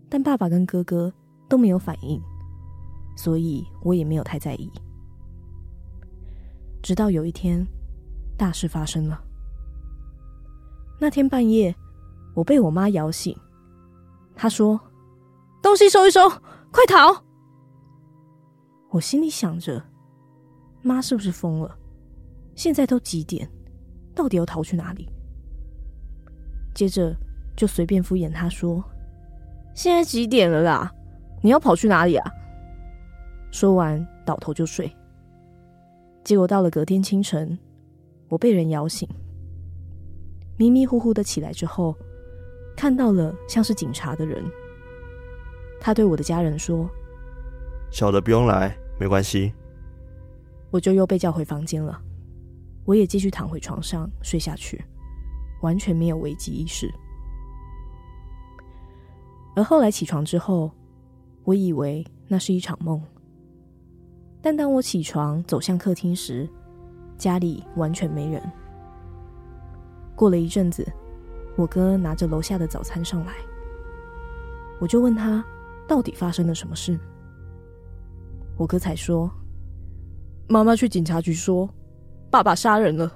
[0.09, 1.09] 但爸爸跟哥哥
[1.47, 2.21] 都没有反应，
[3.15, 4.69] 所以我也没有太在意。
[6.81, 7.65] 直到有一天，
[8.37, 9.23] 大事发生了。
[10.99, 11.73] 那天半夜，
[12.35, 13.33] 我被我妈摇醒，
[14.35, 14.77] 她说
[15.63, 16.29] ：“东西收一收，
[16.71, 17.23] 快逃！”
[18.91, 19.83] 我心里想着，
[20.83, 21.75] 妈是不是疯了？
[22.53, 23.49] 现在都几点，
[24.13, 25.09] 到底要逃去哪里？
[26.75, 27.15] 接着
[27.55, 28.83] 就随便敷衍他说
[29.73, 30.91] ：“现在几点了啦？
[31.41, 32.31] 你要跑去哪里啊？”
[33.49, 34.93] 说完，倒头就睡。
[36.23, 37.57] 结果到了隔天清晨，
[38.27, 39.07] 我被人摇醒，
[40.57, 41.95] 迷迷糊糊的起来之后，
[42.75, 44.43] 看到了像是警察的人。
[45.85, 46.89] 他对我的家人说
[47.91, 49.53] ：“小的不用来，没关系。”
[50.71, 52.01] 我就又被叫回房间了。
[52.85, 54.81] 我也继续躺回床上睡下去，
[55.61, 56.89] 完全没有危机意识。
[59.57, 60.71] 而后来起床之后，
[61.43, 63.01] 我以为那是一场梦。
[64.41, 66.49] 但当我起床走向客厅时，
[67.17, 68.41] 家里完全没人。
[70.15, 70.89] 过了一阵子，
[71.57, 73.33] 我哥拿着楼下的早餐上来，
[74.79, 75.43] 我就问他
[75.93, 76.99] 到底发生了什么事。
[78.57, 79.29] 我哥才说
[80.49, 81.69] ：“妈妈去警察局说，
[82.31, 83.15] 爸爸杀人了。”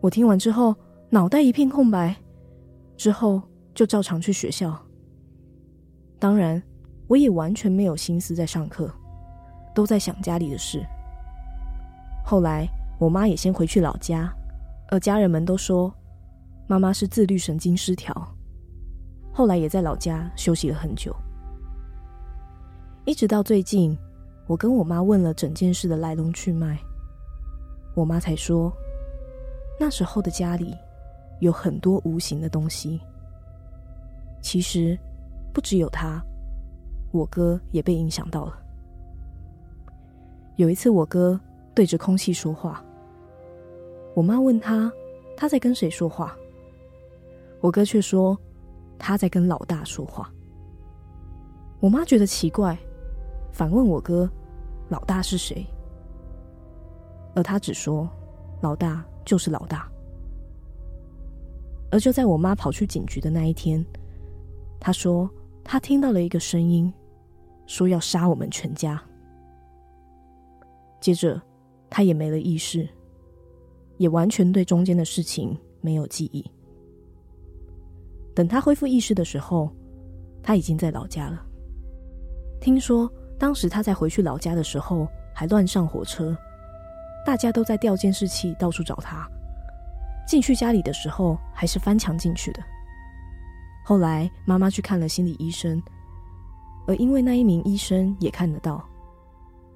[0.00, 0.72] 我听完之后，
[1.10, 2.14] 脑袋一片空白，
[2.96, 3.42] 之后
[3.74, 4.80] 就照常去学校。
[6.20, 6.62] 当然，
[7.08, 8.88] 我也完全没有心思在上课。
[9.74, 10.80] 都在想家里的事。
[12.24, 12.68] 后来
[13.00, 14.32] 我妈也先回去老家，
[14.92, 15.92] 而家人们都说
[16.68, 18.35] 妈妈是自律神经失调。
[19.36, 21.14] 后来也在老家休息了很久，
[23.04, 23.94] 一直到最近，
[24.46, 26.78] 我跟我妈问了整件事的来龙去脉，
[27.94, 28.72] 我妈才说
[29.78, 30.74] 那时候的家里
[31.40, 32.98] 有很多无形的东西。
[34.40, 34.98] 其实
[35.52, 36.18] 不只有他，
[37.12, 38.58] 我哥也被影响到了。
[40.54, 41.38] 有一次，我哥
[41.74, 42.82] 对着空气说话。
[44.14, 44.90] 我妈问他，
[45.36, 46.34] 他在跟谁说话？
[47.60, 48.34] 我哥却说
[48.98, 50.32] 他在跟老大说话。
[51.80, 52.76] 我妈觉得奇怪，
[53.52, 54.28] 反问我哥
[54.88, 55.66] ：“老大是谁？”
[57.34, 58.08] 而他只说
[58.62, 59.90] ：“老大就是老大。”
[61.92, 63.84] 而就在我妈跑去警局的那一天，
[64.80, 65.28] 他说
[65.62, 66.92] 他听到了一个声音，
[67.66, 69.00] 说要杀我们全家。
[71.00, 71.40] 接着，
[71.88, 72.88] 他也没了意识，
[73.98, 76.44] 也完全对中间的事情没有记忆。
[78.36, 79.74] 等他恢复意识的时候，
[80.42, 81.42] 他已经在老家了。
[82.60, 86.36] 听说当时他在回去老家的时候，还乱上火车，
[87.24, 89.26] 大家都在调监视器到处找他。
[90.28, 92.62] 进去家里的时候，还是翻墙进去的。
[93.86, 95.82] 后来妈妈去看了心理医生，
[96.86, 98.86] 而因为那一名医生也看得到，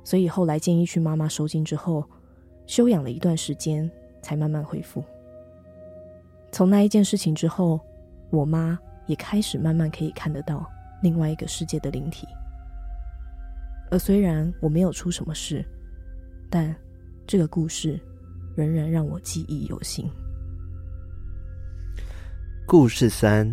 [0.05, 2.05] 所以后来建议去妈妈收惊之后，
[2.67, 5.03] 休养了一段时间，才慢慢恢复。
[6.53, 7.81] 从那一件事情之后，
[8.31, 10.69] 我妈也开始慢慢可以看得到
[11.03, 12.27] 另外一个世界的灵体。
[13.91, 15.65] 而虽然我没有出什么事，
[16.49, 16.75] 但
[17.27, 18.01] 这个故事
[18.57, 20.09] 仍然让我记忆犹新。
[22.67, 23.53] 故事三：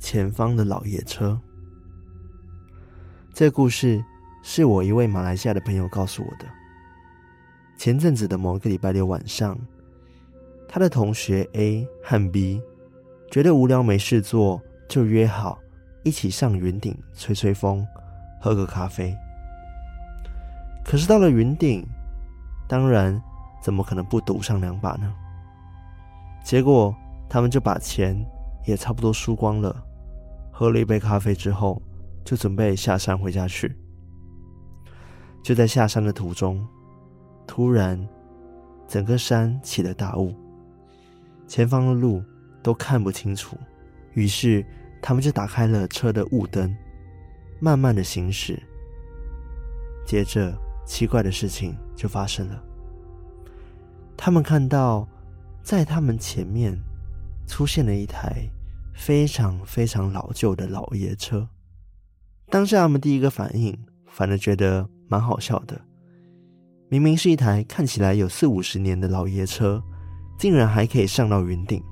[0.00, 1.40] 前方的老爷车。
[3.32, 4.02] 这故事
[4.42, 6.46] 是我一位马来西亚的朋友告诉我的。
[7.76, 9.56] 前阵子的某个礼拜六晚上，
[10.68, 12.60] 他的同学 A 和 B
[13.34, 15.58] 觉得无聊没事做，就约好
[16.04, 17.84] 一起上云顶吹吹风，
[18.40, 19.12] 喝个咖啡。
[20.84, 21.84] 可是到了云顶，
[22.68, 23.20] 当然
[23.60, 25.12] 怎么可能不赌上两把呢？
[26.44, 26.94] 结果。
[27.28, 28.14] 他们就把钱
[28.64, 29.84] 也差不多输光了，
[30.52, 31.82] 喝了一杯咖啡之后，
[32.24, 33.76] 就准备下山回家去。
[35.42, 36.64] 就在下山的途中，
[37.48, 37.98] 突然
[38.86, 40.32] 整个山起了大雾，
[41.48, 42.22] 前方的路
[42.64, 43.56] 都看不清楚。
[44.14, 44.66] 于是
[45.00, 46.74] 他们就打开了车的雾灯，
[47.60, 48.60] 慢慢的行驶。
[50.04, 50.52] 接着，
[50.84, 52.60] 奇怪的事情就发生了。
[54.16, 55.06] 他们看到，
[55.62, 56.76] 在他们前面。
[57.46, 58.48] 出现了一台
[58.94, 61.46] 非常非常老旧的老爷车。
[62.48, 65.78] 当下他们第一个反应，反而觉得蛮好笑的。
[66.88, 69.84] 明明是一台看起来有四五十年的老爷车，
[70.38, 71.84] 竟然还可以上到云顶。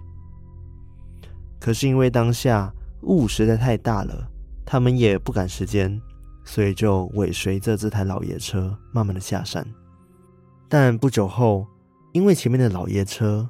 [1.63, 4.29] 可是因为当下雾实在太大了，
[4.67, 5.97] 他们也不赶时间，
[6.45, 9.65] 所以就尾随着这台老爷车慢慢的下山。
[10.69, 11.65] 但不久后，
[12.11, 13.49] 因为前面的老爷车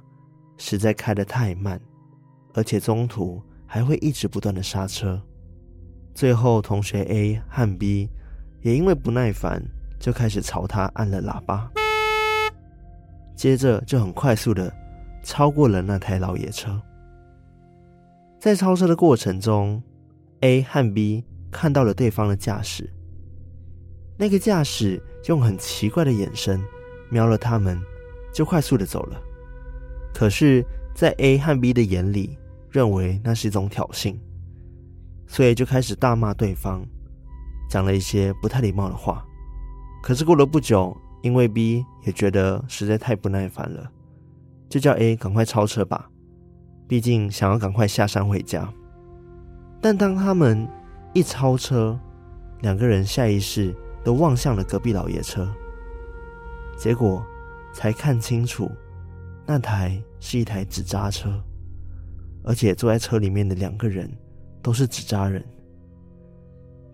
[0.59, 1.81] 实在开得太慢。
[2.53, 5.19] 而且中途还会一直不断的刹车，
[6.15, 8.11] 最后同学 A 和 B
[8.61, 9.63] 也因为不耐烦，
[9.99, 11.67] 就开始朝他按了喇叭，
[13.35, 14.71] 接着就很快速的
[15.23, 16.79] 超过了那台老爷车。
[18.43, 19.81] 在超车的过程中
[20.41, 22.93] ，A 和 B 看到了对方的驾驶，
[24.19, 26.61] 那个驾驶用很奇怪的眼神
[27.09, 27.81] 瞄了他们，
[28.35, 29.23] 就快速的走了。
[30.13, 32.37] 可是，在 A 和 B 的眼里，
[32.69, 34.19] 认为那是一种挑衅，
[35.29, 36.85] 所以就开始大骂对方，
[37.71, 39.25] 讲了一些不太礼貌的话。
[40.03, 43.89] 可是过了不久，因为 B 也觉得实在太不耐烦了，
[44.69, 46.11] 就叫 A 赶快超车吧，
[46.93, 48.71] 毕竟想要赶快下山回家。
[49.81, 50.69] 但当他们
[51.15, 51.99] 一超车，
[52.61, 53.75] 两个人下意识
[54.05, 55.51] 都望向了隔壁老爷车，
[56.77, 57.25] 结果
[57.73, 58.71] 才看清楚，
[59.47, 61.43] 那台是一台纸扎车。
[62.45, 64.07] 而且坐在车里面的两个人
[64.61, 65.43] 都是纸扎人，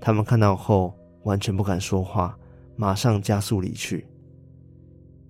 [0.00, 2.38] 他们看到后完全不敢说话，
[2.76, 4.06] 马上加速离去。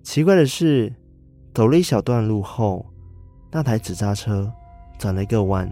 [0.03, 0.93] 奇怪的是，
[1.55, 2.85] 走了一小段路后，
[3.51, 4.53] 那台纸扎车
[4.99, 5.67] 转了一个弯，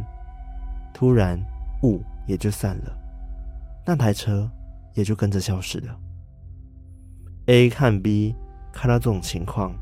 [0.91, 1.39] 突然
[1.83, 2.97] 雾也就散了，
[3.85, 4.49] 那台车
[4.95, 5.95] 也就跟着消失了。
[7.45, 8.33] A 看 B
[8.73, 9.75] 看到这种情况，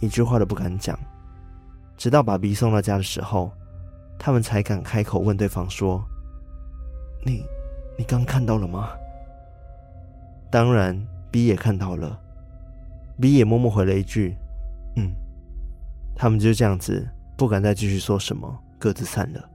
[0.00, 0.98] 一句话都不敢讲，
[1.96, 3.50] 直到把 B 送到家的时候。
[4.22, 6.04] 他们才敢开口问对方说
[7.24, 7.42] ：“你，
[7.96, 8.90] 你刚看到了吗？”
[10.52, 10.94] 当然
[11.30, 12.20] ，B 也看到了
[13.18, 14.36] ，B 也默默回了一句
[14.96, 15.10] ：“嗯。”
[16.14, 19.48] 他们就这样子不敢再继续说什么，各自散了。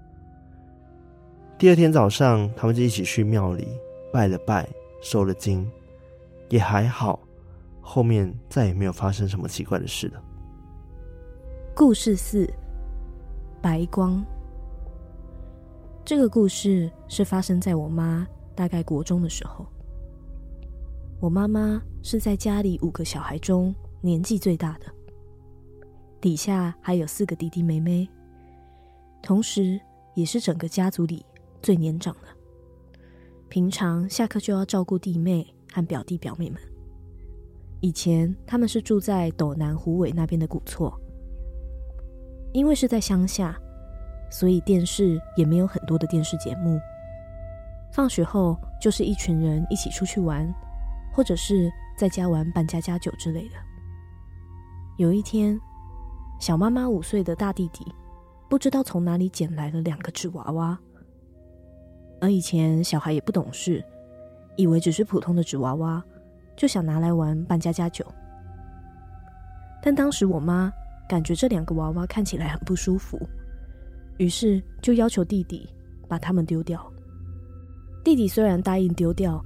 [1.57, 3.67] 第二天早上，他们就一起去庙里
[4.13, 4.69] 拜了拜，
[5.01, 5.69] 收了经，
[6.49, 7.19] 也还好，
[7.81, 10.21] 后面再也没有发生什么奇怪的事了。
[11.75, 12.47] 故事四：
[13.61, 14.23] 白光。
[16.05, 19.65] 这个故事是发生在我妈大概国中的时候。
[21.19, 24.85] 我妈妈是在家里五个小孩中年纪最大的，
[26.21, 28.07] 底下还有四个弟弟妹妹，
[29.25, 29.81] 同时
[30.13, 31.25] 也是整个家族里
[31.59, 32.27] 最年长的。
[33.49, 36.61] 平常下课就要照顾弟妹和表弟表妹们。
[37.81, 40.93] 以前他们是住在斗南虎尾那边的古厝，
[42.53, 43.59] 因为是在乡下。
[44.29, 46.79] 所以电视也没有很多的电视节目。
[47.93, 50.51] 放学后就是一群人一起出去玩，
[51.13, 53.55] 或者是在家玩扮家家酒之类的。
[54.97, 55.59] 有一天，
[56.39, 57.85] 小妈妈五岁的大弟弟
[58.55, 60.79] 不知道从哪里捡来了两个纸娃娃，
[62.21, 63.83] 而以前小孩也不懂事，
[64.55, 66.01] 以为只是普通的纸娃娃，
[66.55, 68.05] 就想拿来玩扮家家酒。
[69.83, 70.71] 但当时我妈
[71.05, 73.19] 感觉这两个娃娃看起来很不舒服，
[74.19, 75.67] 于是就要求弟弟
[76.07, 76.89] 把它们丢掉。
[78.05, 79.43] 弟弟虽然答应丢掉，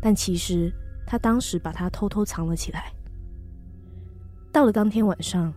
[0.00, 0.72] 但其实
[1.06, 2.90] 他当时把它偷偷藏了起来。
[4.50, 5.52] 到了当天晚上，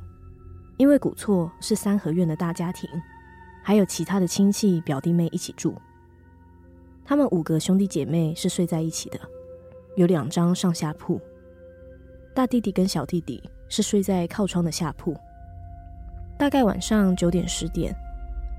[0.83, 2.89] 因为古厝是三合院的大家庭，
[3.63, 5.77] 还有其他的亲戚表弟妹一起住，
[7.05, 9.17] 他们五个兄弟姐妹是睡在一起的，
[9.95, 11.21] 有两张上下铺。
[12.35, 15.15] 大弟弟跟小弟弟是睡在靠窗的下铺。
[16.37, 17.95] 大概晚上九点十点，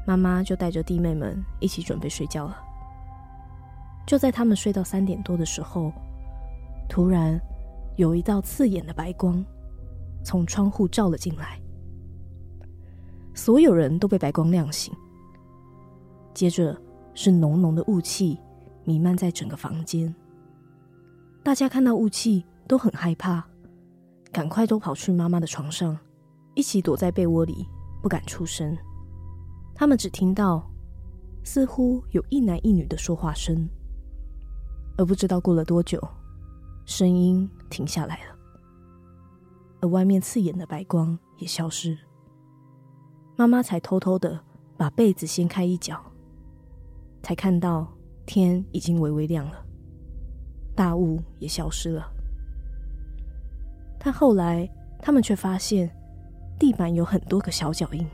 [0.07, 2.57] 妈妈就带着弟妹们一起准备睡觉了。
[4.07, 5.93] 就在他们睡到三点多的时候，
[6.89, 7.39] 突然
[7.97, 9.45] 有一道刺眼的白光
[10.25, 11.61] 从窗户照了进来，
[13.35, 14.95] 所有人都被白光亮醒。
[16.33, 16.81] 接着
[17.15, 18.39] 是浓浓的雾气
[18.85, 20.15] 弥漫在整个房间，
[21.43, 23.45] 大家看到雾气都很害怕。
[24.33, 25.97] 赶快都跑去妈妈的床上，
[26.55, 27.69] 一起躲在被窝里，
[28.03, 28.77] 不敢出声。
[29.77, 30.69] 他们只听到
[31.45, 33.69] 似乎有一男一女的说话声，
[34.97, 36.03] 而不知道过了多久，
[36.85, 38.37] 声音停下来了，
[39.83, 41.97] 而外面刺眼的白光也消失。
[43.37, 44.39] 妈妈才偷偷的
[44.77, 46.01] 把被子掀开一角，
[47.23, 47.87] 才看到
[48.25, 49.65] 天已经微微亮了，
[50.75, 52.09] 大雾也消失了。
[53.99, 54.69] 但后来，
[55.01, 55.91] 他们却发现
[56.59, 58.07] 地板有很多个小脚印，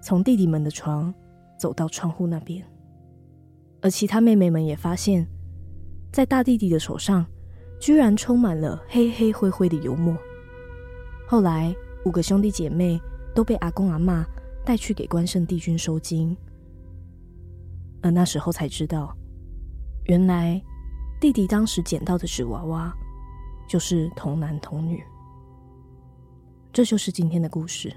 [0.00, 1.12] 从弟弟们的床
[1.58, 2.64] 走到窗户那边，
[3.80, 5.26] 而其他妹妹们也发现，
[6.12, 7.26] 在大弟弟的手上
[7.80, 10.16] 居然充满了黑黑灰灰的油墨。
[11.26, 11.74] 后来，
[12.04, 13.00] 五个兄弟姐妹
[13.34, 14.24] 都被阿公阿嬷
[14.64, 16.36] 带去给关圣帝君收金，
[18.02, 19.16] 而那时候才知道，
[20.04, 20.62] 原来
[21.20, 22.94] 弟弟当时捡到的纸娃娃。
[23.68, 25.00] 就是童男童女，
[26.72, 27.94] 这就是今天的故事。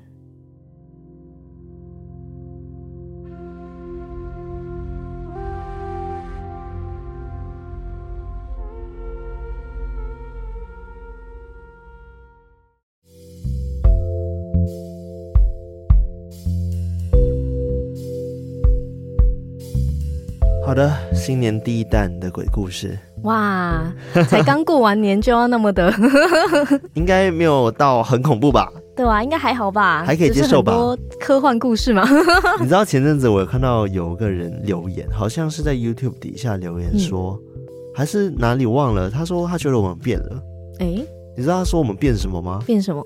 [20.73, 22.97] 好的，新年第一弹的鬼故事。
[23.25, 23.93] 哇，
[24.27, 25.93] 才刚过完年就要那么的，
[26.95, 28.67] 应该没有到很恐怖吧？
[28.95, 30.03] 对啊，应该还好吧？
[30.03, 30.73] 还可以接受吧？
[31.19, 32.03] 科幻故事吗？
[32.59, 37.61] 你知道前阵子我有看到有个人留言，好像是在 YouTube 底下留言说，嗯、
[37.93, 39.11] 还是哪里忘了？
[39.11, 40.43] 他说他觉得我们变了。
[40.79, 41.07] 哎、欸，
[41.37, 42.63] 你知道他说我们变什么吗？
[42.65, 43.03] 变什么？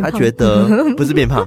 [0.00, 1.44] 他觉得 不是变胖，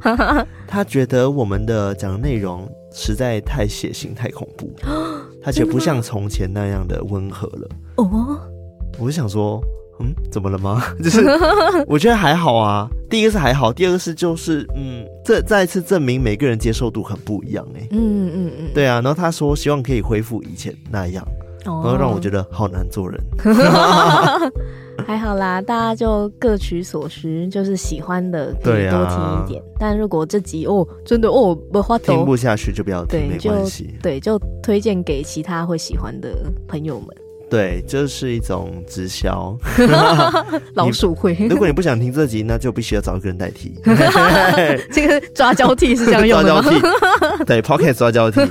[0.67, 4.69] 他觉得我们的讲的内容实在太血腥、太恐怖。
[5.45, 8.39] 而且不像从前那样的温和了哦。
[8.97, 9.61] 我就想说，
[9.99, 10.81] 嗯，怎么了吗？
[11.03, 11.25] 就是
[11.87, 12.89] 我觉得还好啊。
[13.09, 17.87] 第一个是还好，第二个是就是，嗯，这再一次证明每个人接受度很不一样哎、欸。
[17.91, 18.95] 嗯嗯嗯，对啊。
[18.95, 21.25] 然后他说希望可以恢复以前那样，
[21.65, 23.21] 然后让我觉得好难做人。
[25.05, 29.61] 还好啦，大家就各取所需，就是喜欢的可以多听一点。
[29.61, 33.93] 啊、但如果这集哦，真的哦，不花听不下去就不要听，没关系。
[34.01, 37.15] 对，就推荐给其他会喜欢的朋友们。
[37.55, 39.57] 对，这是一种直销，
[40.75, 41.33] 老鼠会。
[41.49, 43.73] 如果你不想听这集，那就必须要找一个人代替。
[44.91, 46.61] 这个抓交替是这样用的吗？
[46.61, 48.41] 抓交替，对，Pocket 抓交替。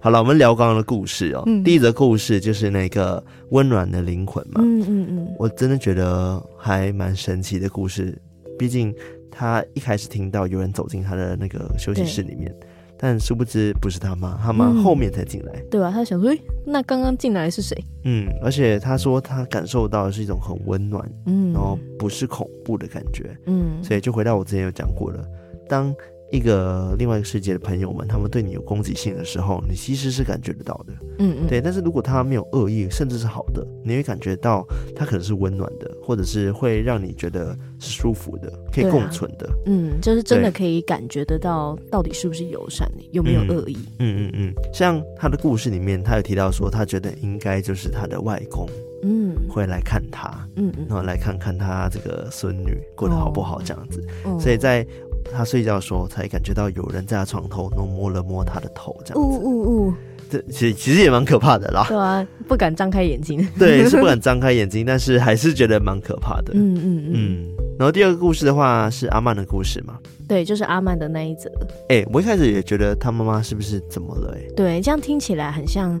[0.00, 1.44] 好了，我们聊刚刚的故事哦。
[1.46, 4.60] 嗯、第一则故事就是那个温暖的灵魂嘛。
[4.64, 8.20] 嗯嗯嗯，我真的觉得还蛮神奇的故事。
[8.58, 8.92] 毕竟
[9.30, 12.52] 他一开始听到有人走进他的那个休息室里面。
[12.98, 15.90] 但殊不知不是他妈，他妈后面才进来，对吧？
[15.90, 17.76] 他想说，诶，那刚刚进来是谁？
[18.04, 25.24] 嗯，而且他说他感受到的是一种很温暖，嗯，然后不是恐怖的感觉，嗯，所以就回到我之前有讲过了，
[25.68, 25.94] 当。
[26.30, 31.60] 一个另外一个世界的朋友们，他们对你有攻击性的时候，你其实是感觉得到的，嗯嗯，对。
[31.60, 44.54] 但是如果他没有恶意，甚至是好的，你会感觉到他可能是温暖的，或者是会让你觉得是舒服的，可以共存的，啊、嗯，就是真的可以感觉得到到底是不是友善，有没有恶意，嗯嗯嗯。
[44.72, 48.68] 像他的故事里面，他有提到说，他觉得应该就是他的外公，
[49.02, 54.86] 嗯，会来看他，嗯嗯，然后来看看他这个孙女过得好不好这样子，哦、所以在。
[55.32, 59.38] 他睡觉的时候才感觉到有人在他床头，然后摸了摸他的头，这样子。
[59.38, 59.94] 呜呜呜！
[60.30, 61.86] 这其实其实也蛮可怕的啦。
[61.88, 63.46] 对啊，不敢张开眼睛。
[63.58, 66.52] 对，是不敢张开眼睛，但是还是觉得蛮可怕的。
[66.56, 67.48] 嗯嗯嗯。
[67.78, 69.98] 然后第二个故事的话是阿曼的故事嘛？
[70.28, 71.48] 对，就是阿曼的那一则。
[71.88, 74.38] 哎、欸，我一开始也觉得他妈妈是不是怎么了、欸？
[74.38, 75.98] 哎，对，这样听起来很像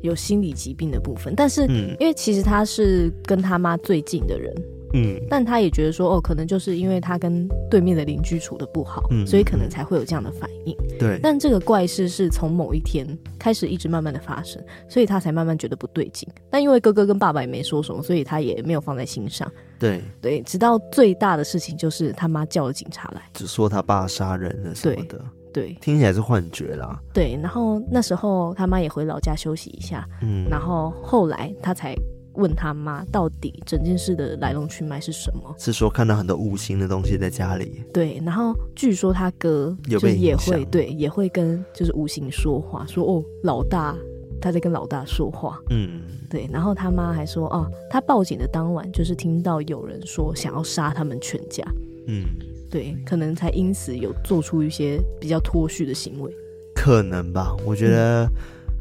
[0.00, 1.66] 有心理疾病的部分，但是
[1.98, 4.54] 因为其实他是跟他妈最近的人。
[4.96, 10.74] 嗯，但他也觉得说，哦，可能就是因为他跟对面的邻居处的不好，嗯，所以可能才会有这样的反应。
[10.98, 13.06] 对，但这个怪事是从某一天
[13.38, 16.26] 开始一直慢慢的发生，所以他才慢慢觉得不对劲。
[16.50, 19.50] 但因为哥哥跟爸爸也没说什么，所以他也没有放在心上。
[19.78, 25.22] 对对，直到最大的事情就是他妈叫了警察来，只说他爸杀人了什么的。
[25.52, 26.98] 对，听起来是幻觉啦。
[27.12, 31.94] 对，然后那时候他妈也回老家休息一下，嗯，然后后来他才。
[32.36, 35.54] 问他妈到底整件事的来龙去脉是什么？
[35.58, 37.82] 是说看到很多无形的东西在家里。
[37.92, 43.96] 对，然后据说他哥就也会对，也会跟就是无形说话，说哦老大
[44.40, 45.58] 他在跟老大说话。
[45.70, 46.48] 嗯，对。
[46.52, 51.64] 然后他妈还说哦，他报警的当晚就是听到有人说想要杀他们全家。
[52.06, 52.24] 嗯，
[52.70, 56.32] 对，可能才因此有做出一些比较脱序的行为。
[56.74, 58.30] 可能吧，我觉得、嗯。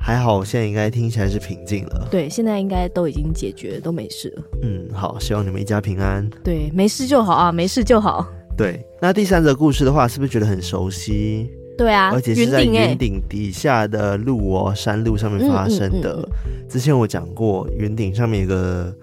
[0.05, 2.07] 还好，现在应该听起来是平静了。
[2.11, 4.43] 对，现在应该都已经解决，都没事了。
[4.61, 6.29] 嗯，好，希望你们一家平安。
[6.43, 8.23] 对，没事就好啊，没事就好。
[8.55, 11.49] 对，那第三则故事的话，是不是觉得很熟悉？
[11.75, 16.17] 对啊，而且是在云顶底下的路哦，山路上面发生的。
[16.17, 18.95] 嗯嗯嗯嗯、之前我讲过，云顶上面有个，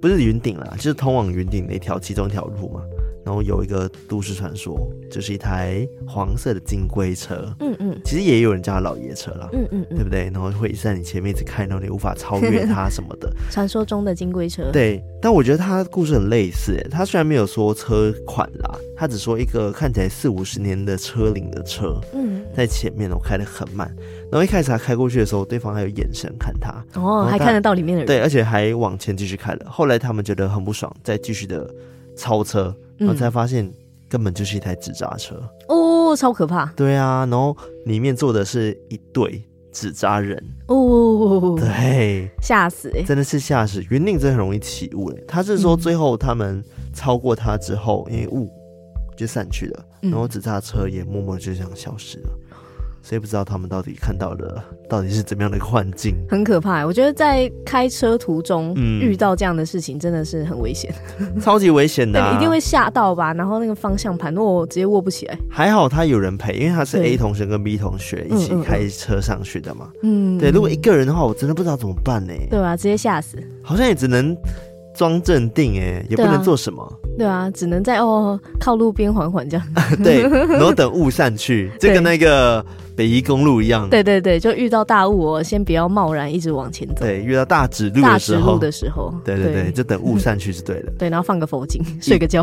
[0.00, 2.80] 不是云顶啦，就是通往云顶的一条其中一条路嘛。
[3.26, 4.78] 然后有一个都市传说，
[5.10, 10.30] 就是一台黄色的金龟车，嗯嗯，其实也有人叫它老爷车啦，嗯嗯，对不对？
[10.32, 13.28] 然后会在你前面一直开，然后你无法超越它什么的。
[13.50, 15.02] 传说中的金龟车，对。
[15.20, 23.92] 但我觉得它故事很类似，诶，它虽然没有说车款啦，它只说一个看起来四五十年的车龄的车，嗯，在前面我开得很慢，
[24.30, 29.66] 然后一开始他开过去的时候，对方还有眼神看他，哦，还看得到里面的人，对，而且还往前继续开了。
[29.68, 31.68] 后来他们觉得很不爽，再继续的
[32.14, 32.72] 超车。
[32.98, 33.70] 然后才发现，
[34.08, 35.42] 根本就是一台纸扎车。
[35.68, 36.66] 哦，超可怕。
[36.76, 39.42] 对啊，然后里面坐的是一对
[39.72, 40.42] 纸扎人。
[40.68, 42.90] 哦，对，吓死。
[42.94, 43.84] 哎，真的是吓死。
[43.90, 48.50] 云岭真的很容易起雾哎，他是说最后他们超过他之后，因为雾
[49.16, 52.30] 就散去了，然后纸扎车也默默就这样消失了。
[53.08, 56.16] 谁不知道他们到底看到了到底是怎么样的一个幻境？
[56.28, 56.84] 很可怕。
[56.84, 63.32] 我觉得在开车途中遇到这样的事情真的是很危险，嗯、超级危险的、啊，一定会吓到吧？
[63.32, 65.38] 然后那个方向盘，我直接握不起来。
[65.48, 69.88] 还好他有人陪，因为他是 A 同学跟 B 同学一起开车上去的嘛。
[70.02, 70.50] 嗯，对。
[70.50, 72.32] 如果一个人的话，我真的不知道怎么办呢？
[72.50, 73.38] 对啊，直接吓死。
[73.62, 74.36] 好像也只能
[74.96, 76.84] 装镇定，哎，也不能做什么。
[77.18, 79.66] 对啊，只能在哦靠路边缓缓这样。
[80.02, 82.64] 对，然后等雾散去， 就跟那个。
[82.96, 87.04] 北宜公路一样，对对对，就遇到大雾哦，先不要贸然一直往前走。
[87.04, 90.90] 对，遇到大指路的时候，大指路的时候，对对对，就等雾散去是对的。
[90.98, 92.42] 对，然后放个佛经，睡个觉。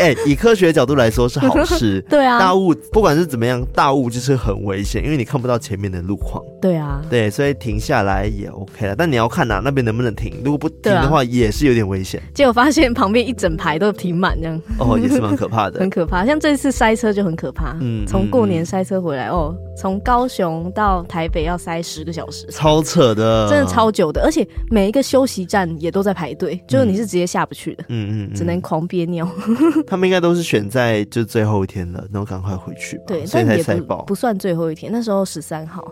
[0.00, 2.02] 哎，以科学角度来说是好事。
[2.08, 6.42] 对啊，大雾不管是怎么样，大雾就是很危险，因为你看不到前面的路况。
[6.62, 10.36] 对啊，对，所以停下来也 OK 了，但你要看呐，那边能不能停？
[10.42, 12.18] 如果不停的话，也是有点危险。
[12.32, 16.24] 结果发现旁边一整排都停满，这样哦，也是蛮可怕的， 很可怕。
[16.26, 19.54] 像这次塞车就很可怕，嗯，从过年塞车回来哦。
[19.74, 29.26] 从高雄到台北要塞十个小时，超扯的，真的超久的，而且每一个休息站也都在排队，就是你是直接下不去的，嗯嗯，只能狂憋尿。
[29.86, 34.02] 他们应该都是选在就最后一天了，然后赶快回去吧，对，所以才塞爆。
[34.02, 35.82] 不算最后一天，那时候十三号，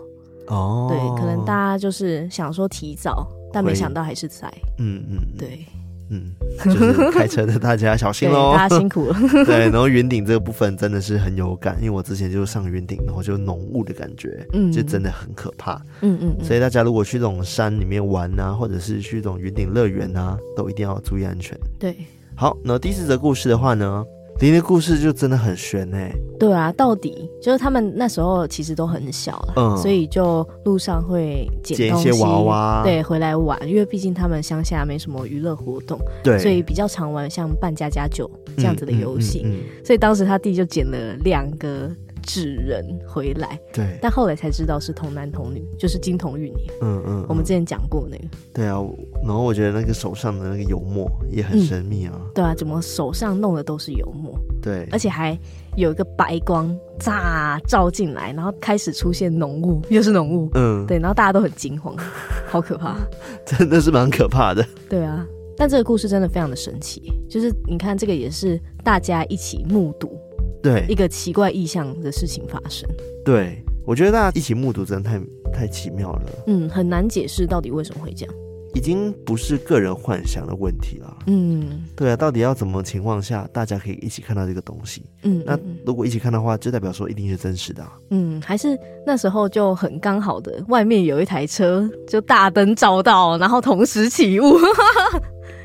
[0.47, 5.65] 哦，对，可能大家就是想说提早，但没想到还是塞，嗯嗯，对。
[6.11, 6.31] 嗯，
[6.65, 9.15] 就是开车的大家小心喽， 大家辛苦了。
[9.45, 15.75] 对，然后云顶这个部分真的是很有感，因为我之前就上云顶，然后就浓雾的感觉，嗯，就真的很可怕。
[16.01, 21.57] 嗯嗯，嗯，所以大家如果去这种山里面玩啊，或者是去这种云顶乐园啊，都一定要注意安全。
[21.79, 21.95] 对，
[22.35, 24.05] 好，那第四则故事的话呢？
[24.41, 39.45] 灵的故事就真的很悬哎、欸，对啊，到底就是他们那时候其实都很小了，嗯，所以就路上会捡一些娃娃，对，回来玩，因为毕竟他们乡下没什么娱乐活动，对，所以比较常玩像扮家家酒这样子的游戏，
[39.85, 41.89] 所以当时他弟就捡了两个。
[42.21, 46.71] 纸人回来，对，但后来才知道是童男童女，就是金童玉女。
[46.81, 48.23] 嗯嗯，我们之前讲过那个。
[48.53, 48.81] 对啊，
[49.23, 52.13] 然后我觉得那个手上的那个油墨也很神秘啊。
[52.33, 54.33] 对啊，怎么手上弄的都是油墨？
[54.61, 55.37] 对，而且还
[55.75, 60.49] 有一个白光炸照进来，然后开始出现浓雾，又是浓雾。
[60.53, 61.95] 嗯，对，然后大家都很惊慌，
[62.47, 62.97] 好可怕，
[63.45, 64.65] 真的是蛮可怕的。
[64.89, 65.25] 对啊，
[65.57, 70.17] 但这个故事真的非常的神奇，就是你看这个也是大家一起目睹。
[70.61, 72.89] 对，一个奇怪意象的事情发生。
[73.25, 75.19] 对，我觉得大家一起目睹真的太
[75.51, 76.21] 太奇妙了。
[76.47, 78.35] 嗯，很难解释到底为什么会这样。
[78.73, 81.17] 已经不是个人幻想的问题了。
[81.27, 85.03] 嗯，对啊，到底要怎么情况下大家可以一起看到这个东西？
[85.23, 87.97] 嗯，那如果一起看的话，就代表说一定是真实的啊。
[88.11, 94.57] 嗯，还是那时候就很刚好的，外面有一台车就大灯照到，然后同时起雾，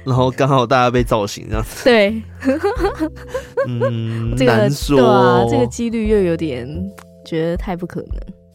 [0.06, 1.84] 然后刚好大家被造型这样子。
[1.84, 2.22] 对，
[3.66, 6.68] 嗯，这个难说，对啊，这个几率又有点
[7.24, 8.08] 觉得太不可能。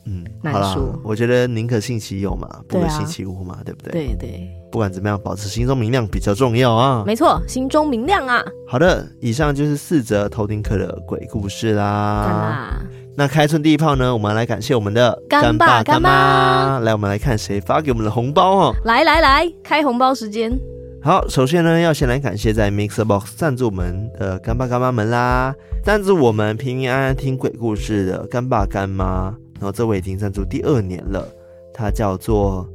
[0.05, 0.99] 嗯，难说。
[1.03, 3.91] 我觉得宁可信其有嘛，不可信其无嘛，对，不对？
[3.91, 4.49] 对对。
[4.71, 7.03] 不管怎么样，保持心中明亮比较重要啊。
[7.05, 8.41] 没错，心中明亮啊。
[8.67, 12.81] 好的，以上就是四则头顶客的鬼故事啦。
[13.17, 16.79] 那开春第一炮呢，我们来感谢我们的干爸干妈。
[16.79, 18.75] 来，我们来看谁发给我们的红包哦。
[18.85, 20.57] 来来来，开红包时间。
[21.03, 25.51] 好，首先呢，要先来感谢在 Mixer Box 赞助我们的干爸干妈们啦。
[25.83, 29.35] 赞助我们平平安安听鬼故事的干爸干妈。
[29.55, 31.27] 然后这位已经赞助第二年了，
[31.73, 32.69] 他叫做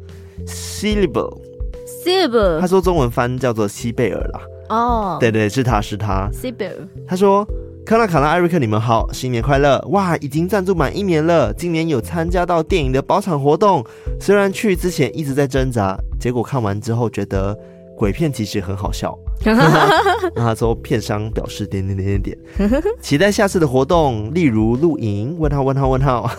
[0.44, 4.40] Silver，Silver，他说中文翻叫做西贝尔啦。
[4.70, 5.20] 哦，oh.
[5.20, 6.28] 对对，是他是他。
[6.32, 6.72] Silver，
[7.06, 7.46] 他说
[7.84, 9.80] 康纳、卡拉、艾瑞克，你们好，新年快乐！
[9.90, 13.86] 哇，已经赞助满一年了，今年有参加到电影的包场活动，
[14.20, 17.56] 虽然去之前一直在挣扎，结果看完之后觉得
[17.96, 19.18] 鬼片其实很好笑。
[19.44, 25.36] 那 他说片商表示点点点点点，期待下次的活动，例如露营。
[25.38, 26.30] 问号问号问号。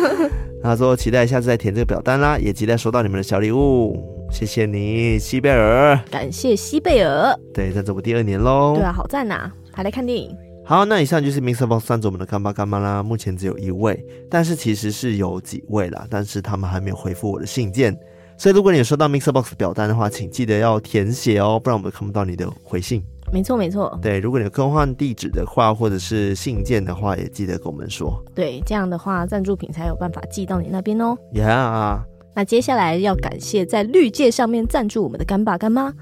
[0.62, 3.96] 他说期待下次再填这个表单啦，也期待收到你们的小礼物。
[4.32, 5.96] 谢谢你，西贝尔。
[6.10, 7.32] 感谢西贝尔。
[7.54, 8.74] 对，在这不第二年喽。
[8.74, 10.36] 对啊，好赞呐，还来看电影。
[10.64, 13.00] 好，那以上就是 MixerBox 赞助我们的干爸干妈啦。
[13.00, 17.96] 目前只有一位，但是其实是有几位啦，但是他们还没有回复我的信件。
[18.38, 23.02] 所以，如果你有收到 Mixer Box 表单的话，请记得要填写哦，不然我们看不到你的回信。
[23.32, 23.98] 没错，没错。
[24.00, 28.22] 对，如果你有更换地址的话，或者是信件的话，也记得跟我们说。
[28.34, 31.16] 对，这样的话，赞助品才有办法寄到你那边哦。
[31.32, 32.00] Yeah。
[32.34, 35.92] 那接下来要感谢在绿界上面赞助我们的干爸干妈。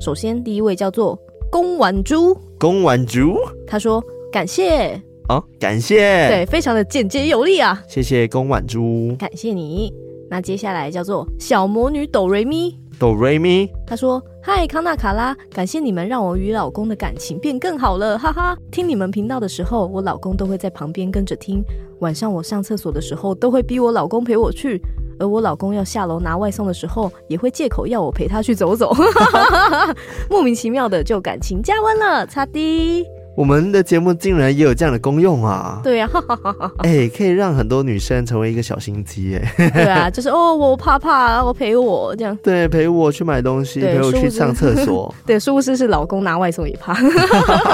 [0.00, 1.18] 首先，第一位叫做
[1.50, 2.34] 宫婉珠。
[2.58, 6.28] 宫婉珠，他说感谢哦，感谢。
[6.28, 7.80] 对，非常的简洁有力啊。
[7.86, 9.92] 谢谢宫婉珠，感谢你。
[10.30, 18.56] 那接下来叫做小魔女哆瑞咪，哆瑞咪，她说：“嗨，康纳卡拉，感谢你们让我与老公的感情变更好了，哈哈！
[18.70, 21.62] 听你们频道的时候，我老公都会在旁边跟着听。
[22.00, 24.80] 晚上我上厕所的时候，都会逼我老公陪我去，
[25.18, 28.94] 而我老公要下楼拿外送的时候，也会借口要我陪他去走走。
[30.28, 33.04] 莫名其妙的就感情加温了，擦滴。”
[33.36, 35.80] 我们的节目竟然也有这样的功用啊！
[35.82, 36.08] 对呀，
[36.84, 46.94] 哎，可以让很多女生成为一个小心机，哎，对啊，就是哦，我怕怕，我陪我这样， 对，陪我去买东西，陪我去上厕所， 对，殊不知是老公拿外送也怕。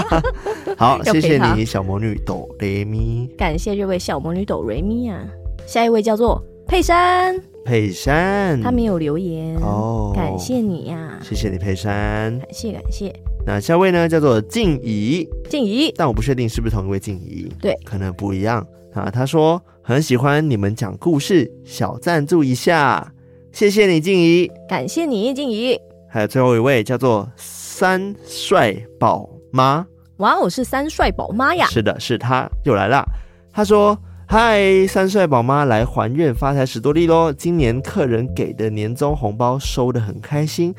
[0.79, 5.21] 好，谢谢你，小魔女哆雷咪，感谢这位小魔女哆雷咪啊！
[5.67, 9.55] 下一位叫做佩珊，佩珊，她没有留言。
[9.57, 13.13] 哦，感谢你呀，谢谢你，佩珊，感谢感谢。
[13.53, 19.11] 那下位呢，叫做静怡，静怡，但我不确定是不是同一位静怡，对，可能不一样啊。
[19.11, 23.13] 他说很喜欢你们讲故事，小赞助一下，
[23.51, 25.77] 谢谢你，静怡，感谢你，静怡。
[26.09, 29.85] 还有最后一位叫做三帅宝妈，
[30.19, 33.05] 哇，哦是三帅宝妈呀，是的，是他又来了。
[33.53, 33.99] 他说。
[34.33, 37.33] 嗨，三帅宝妈来还愿发财史多利喽！
[37.33, 40.73] 今年客人给的年终红包收得很开心，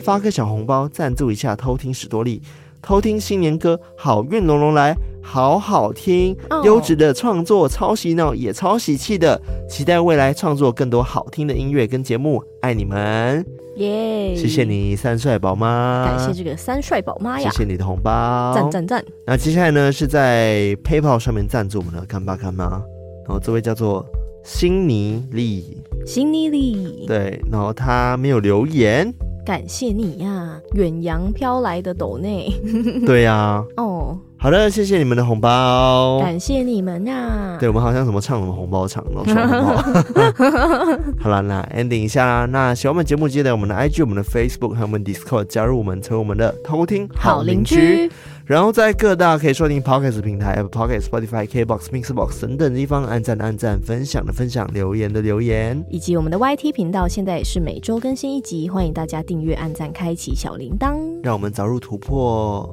[0.00, 2.40] 发个小红包赞助一下偷听史多利，
[2.80, 6.34] 偷听新年歌，好运隆隆来，好好听，
[6.64, 9.38] 优质的创作，超洗脑也超喜气的，
[9.68, 13.44] 期待未来创作更多好听的音乐跟节目，爱你们！
[13.76, 14.34] 耶！
[14.34, 17.50] 谢谢你，三帅宝妈，感谢这个三帅宝妈呀！
[17.50, 19.04] 谢谢你的红包，赞赞赞！
[19.26, 22.82] 那接下来呢，是在 PayPal 上面赞助我们的干爸干妈。
[23.26, 24.04] 然后这位叫做
[24.44, 29.12] 辛尼利，辛尼利，对，然后他没有留言，
[29.44, 32.52] 感谢你呀、啊，远洋飘来的斗内，
[33.06, 48.10] 对呀、啊，哦，好的，谢谢你们的红包，感谢你们呀、啊，对我们好像什么唱什么红包场，然后刷红包， 好了，那 ending 一下啦，那喜欢我们节目，记得我们的 IG、我们的 Facebook 还有我们 Discord 加入我们，成为我们的偷听好邻居。
[48.46, 62.68] 然后在各大可以收听 Podcast 平台，Apple Podcast、Spotify、KBox、Mixbox 等等地方按赞的按赞，分享的分享，留言的留言，以及我们的 YT 频道，现在也是每周更新一集，欢迎大家订阅、按赞、开启小铃铛，让我们早日突破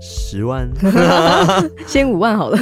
[0.00, 0.70] 十万，
[1.84, 2.56] 先五万好了，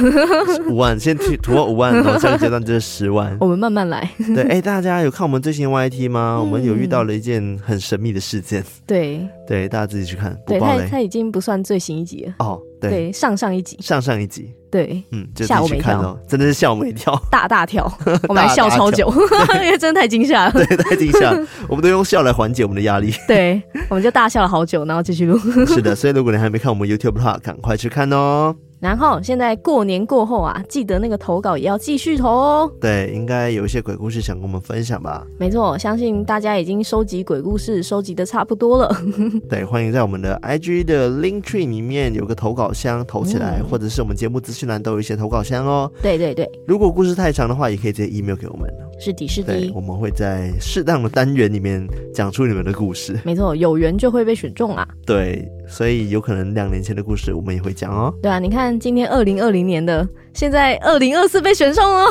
[0.67, 4.09] 五万先突突破五万， 然后下个阶段就是十万，我们慢慢来。
[4.33, 6.37] 对，哎，大家有看我们最新的 YT 吗？
[6.39, 9.29] 嗯、我们有遇到了一件很神秘的事件，对。
[9.51, 10.33] 对，大家自己去看。
[10.47, 12.33] 对，他他已经不算最新一集了。
[12.39, 14.49] 哦，对，对，上上一集，上上一集。
[14.71, 17.91] 对，嗯，吓我一跳，真的是吓我一跳， 大大跳，
[18.29, 19.13] 我们还笑超久，
[19.61, 20.51] 因为真的太惊吓了。
[20.53, 21.37] 对，太惊吓，
[21.67, 23.13] 我们都用笑来缓解我们的压力。
[23.27, 25.37] 对，我们就大笑了好久，然后继续录。
[25.65, 28.55] 是的，所以如果你还没看我们 YouTube 的话，赶快去看哦。
[28.81, 32.71] 然后现在过年过后啊，记得那个投稿也要继续投哦。
[32.81, 35.23] 对，应该有一些鬼故事想跟我们分享吧？
[35.37, 38.91] 没错，相信大家已经收集鬼故事收集的差不多了。
[39.47, 45.91] 对，欢迎在我们的 IG 的 Link Tree 里面有个投稿箱投起来，嗯、或者是我们节目资讯栏都有一些投稿箱哦。
[46.01, 48.67] 对对对，如果故事太长的话，也可以直接 email 给我们。
[49.03, 51.83] 是的，是的，我们会在适当的单元里面
[52.13, 53.19] 讲出你们的故事。
[53.25, 54.87] 没错，有缘就会被选中啦。
[55.07, 58.13] 对，所以有可能两年前的故事我们也会讲哦。
[58.21, 62.07] 对啊，你看今天二零二零年的，现在二零二四被选中哦，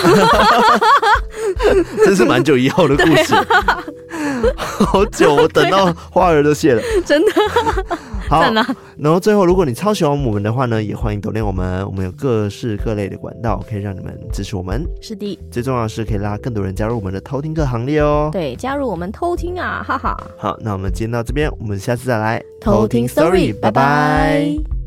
[2.05, 3.85] 真是蛮久以后的故事，啊、
[4.57, 7.33] 好久，我等到花儿都谢了， 真的。
[8.29, 8.45] 好，
[8.97, 14.87] 然后最后，如果你超喜欢我们的话呢，也欢迎抖内我们，我们有各式各类的管道可以让你们支持我们。
[15.01, 18.29] 是的，最重要的是可以拉更多人加入我们的偷听客行列哦。
[18.31, 20.17] 对，加入我们偷听啊，哈哈。
[20.39, 24.80] 好，那我们今天到这边，我们下次再来偷听 story，拜拜。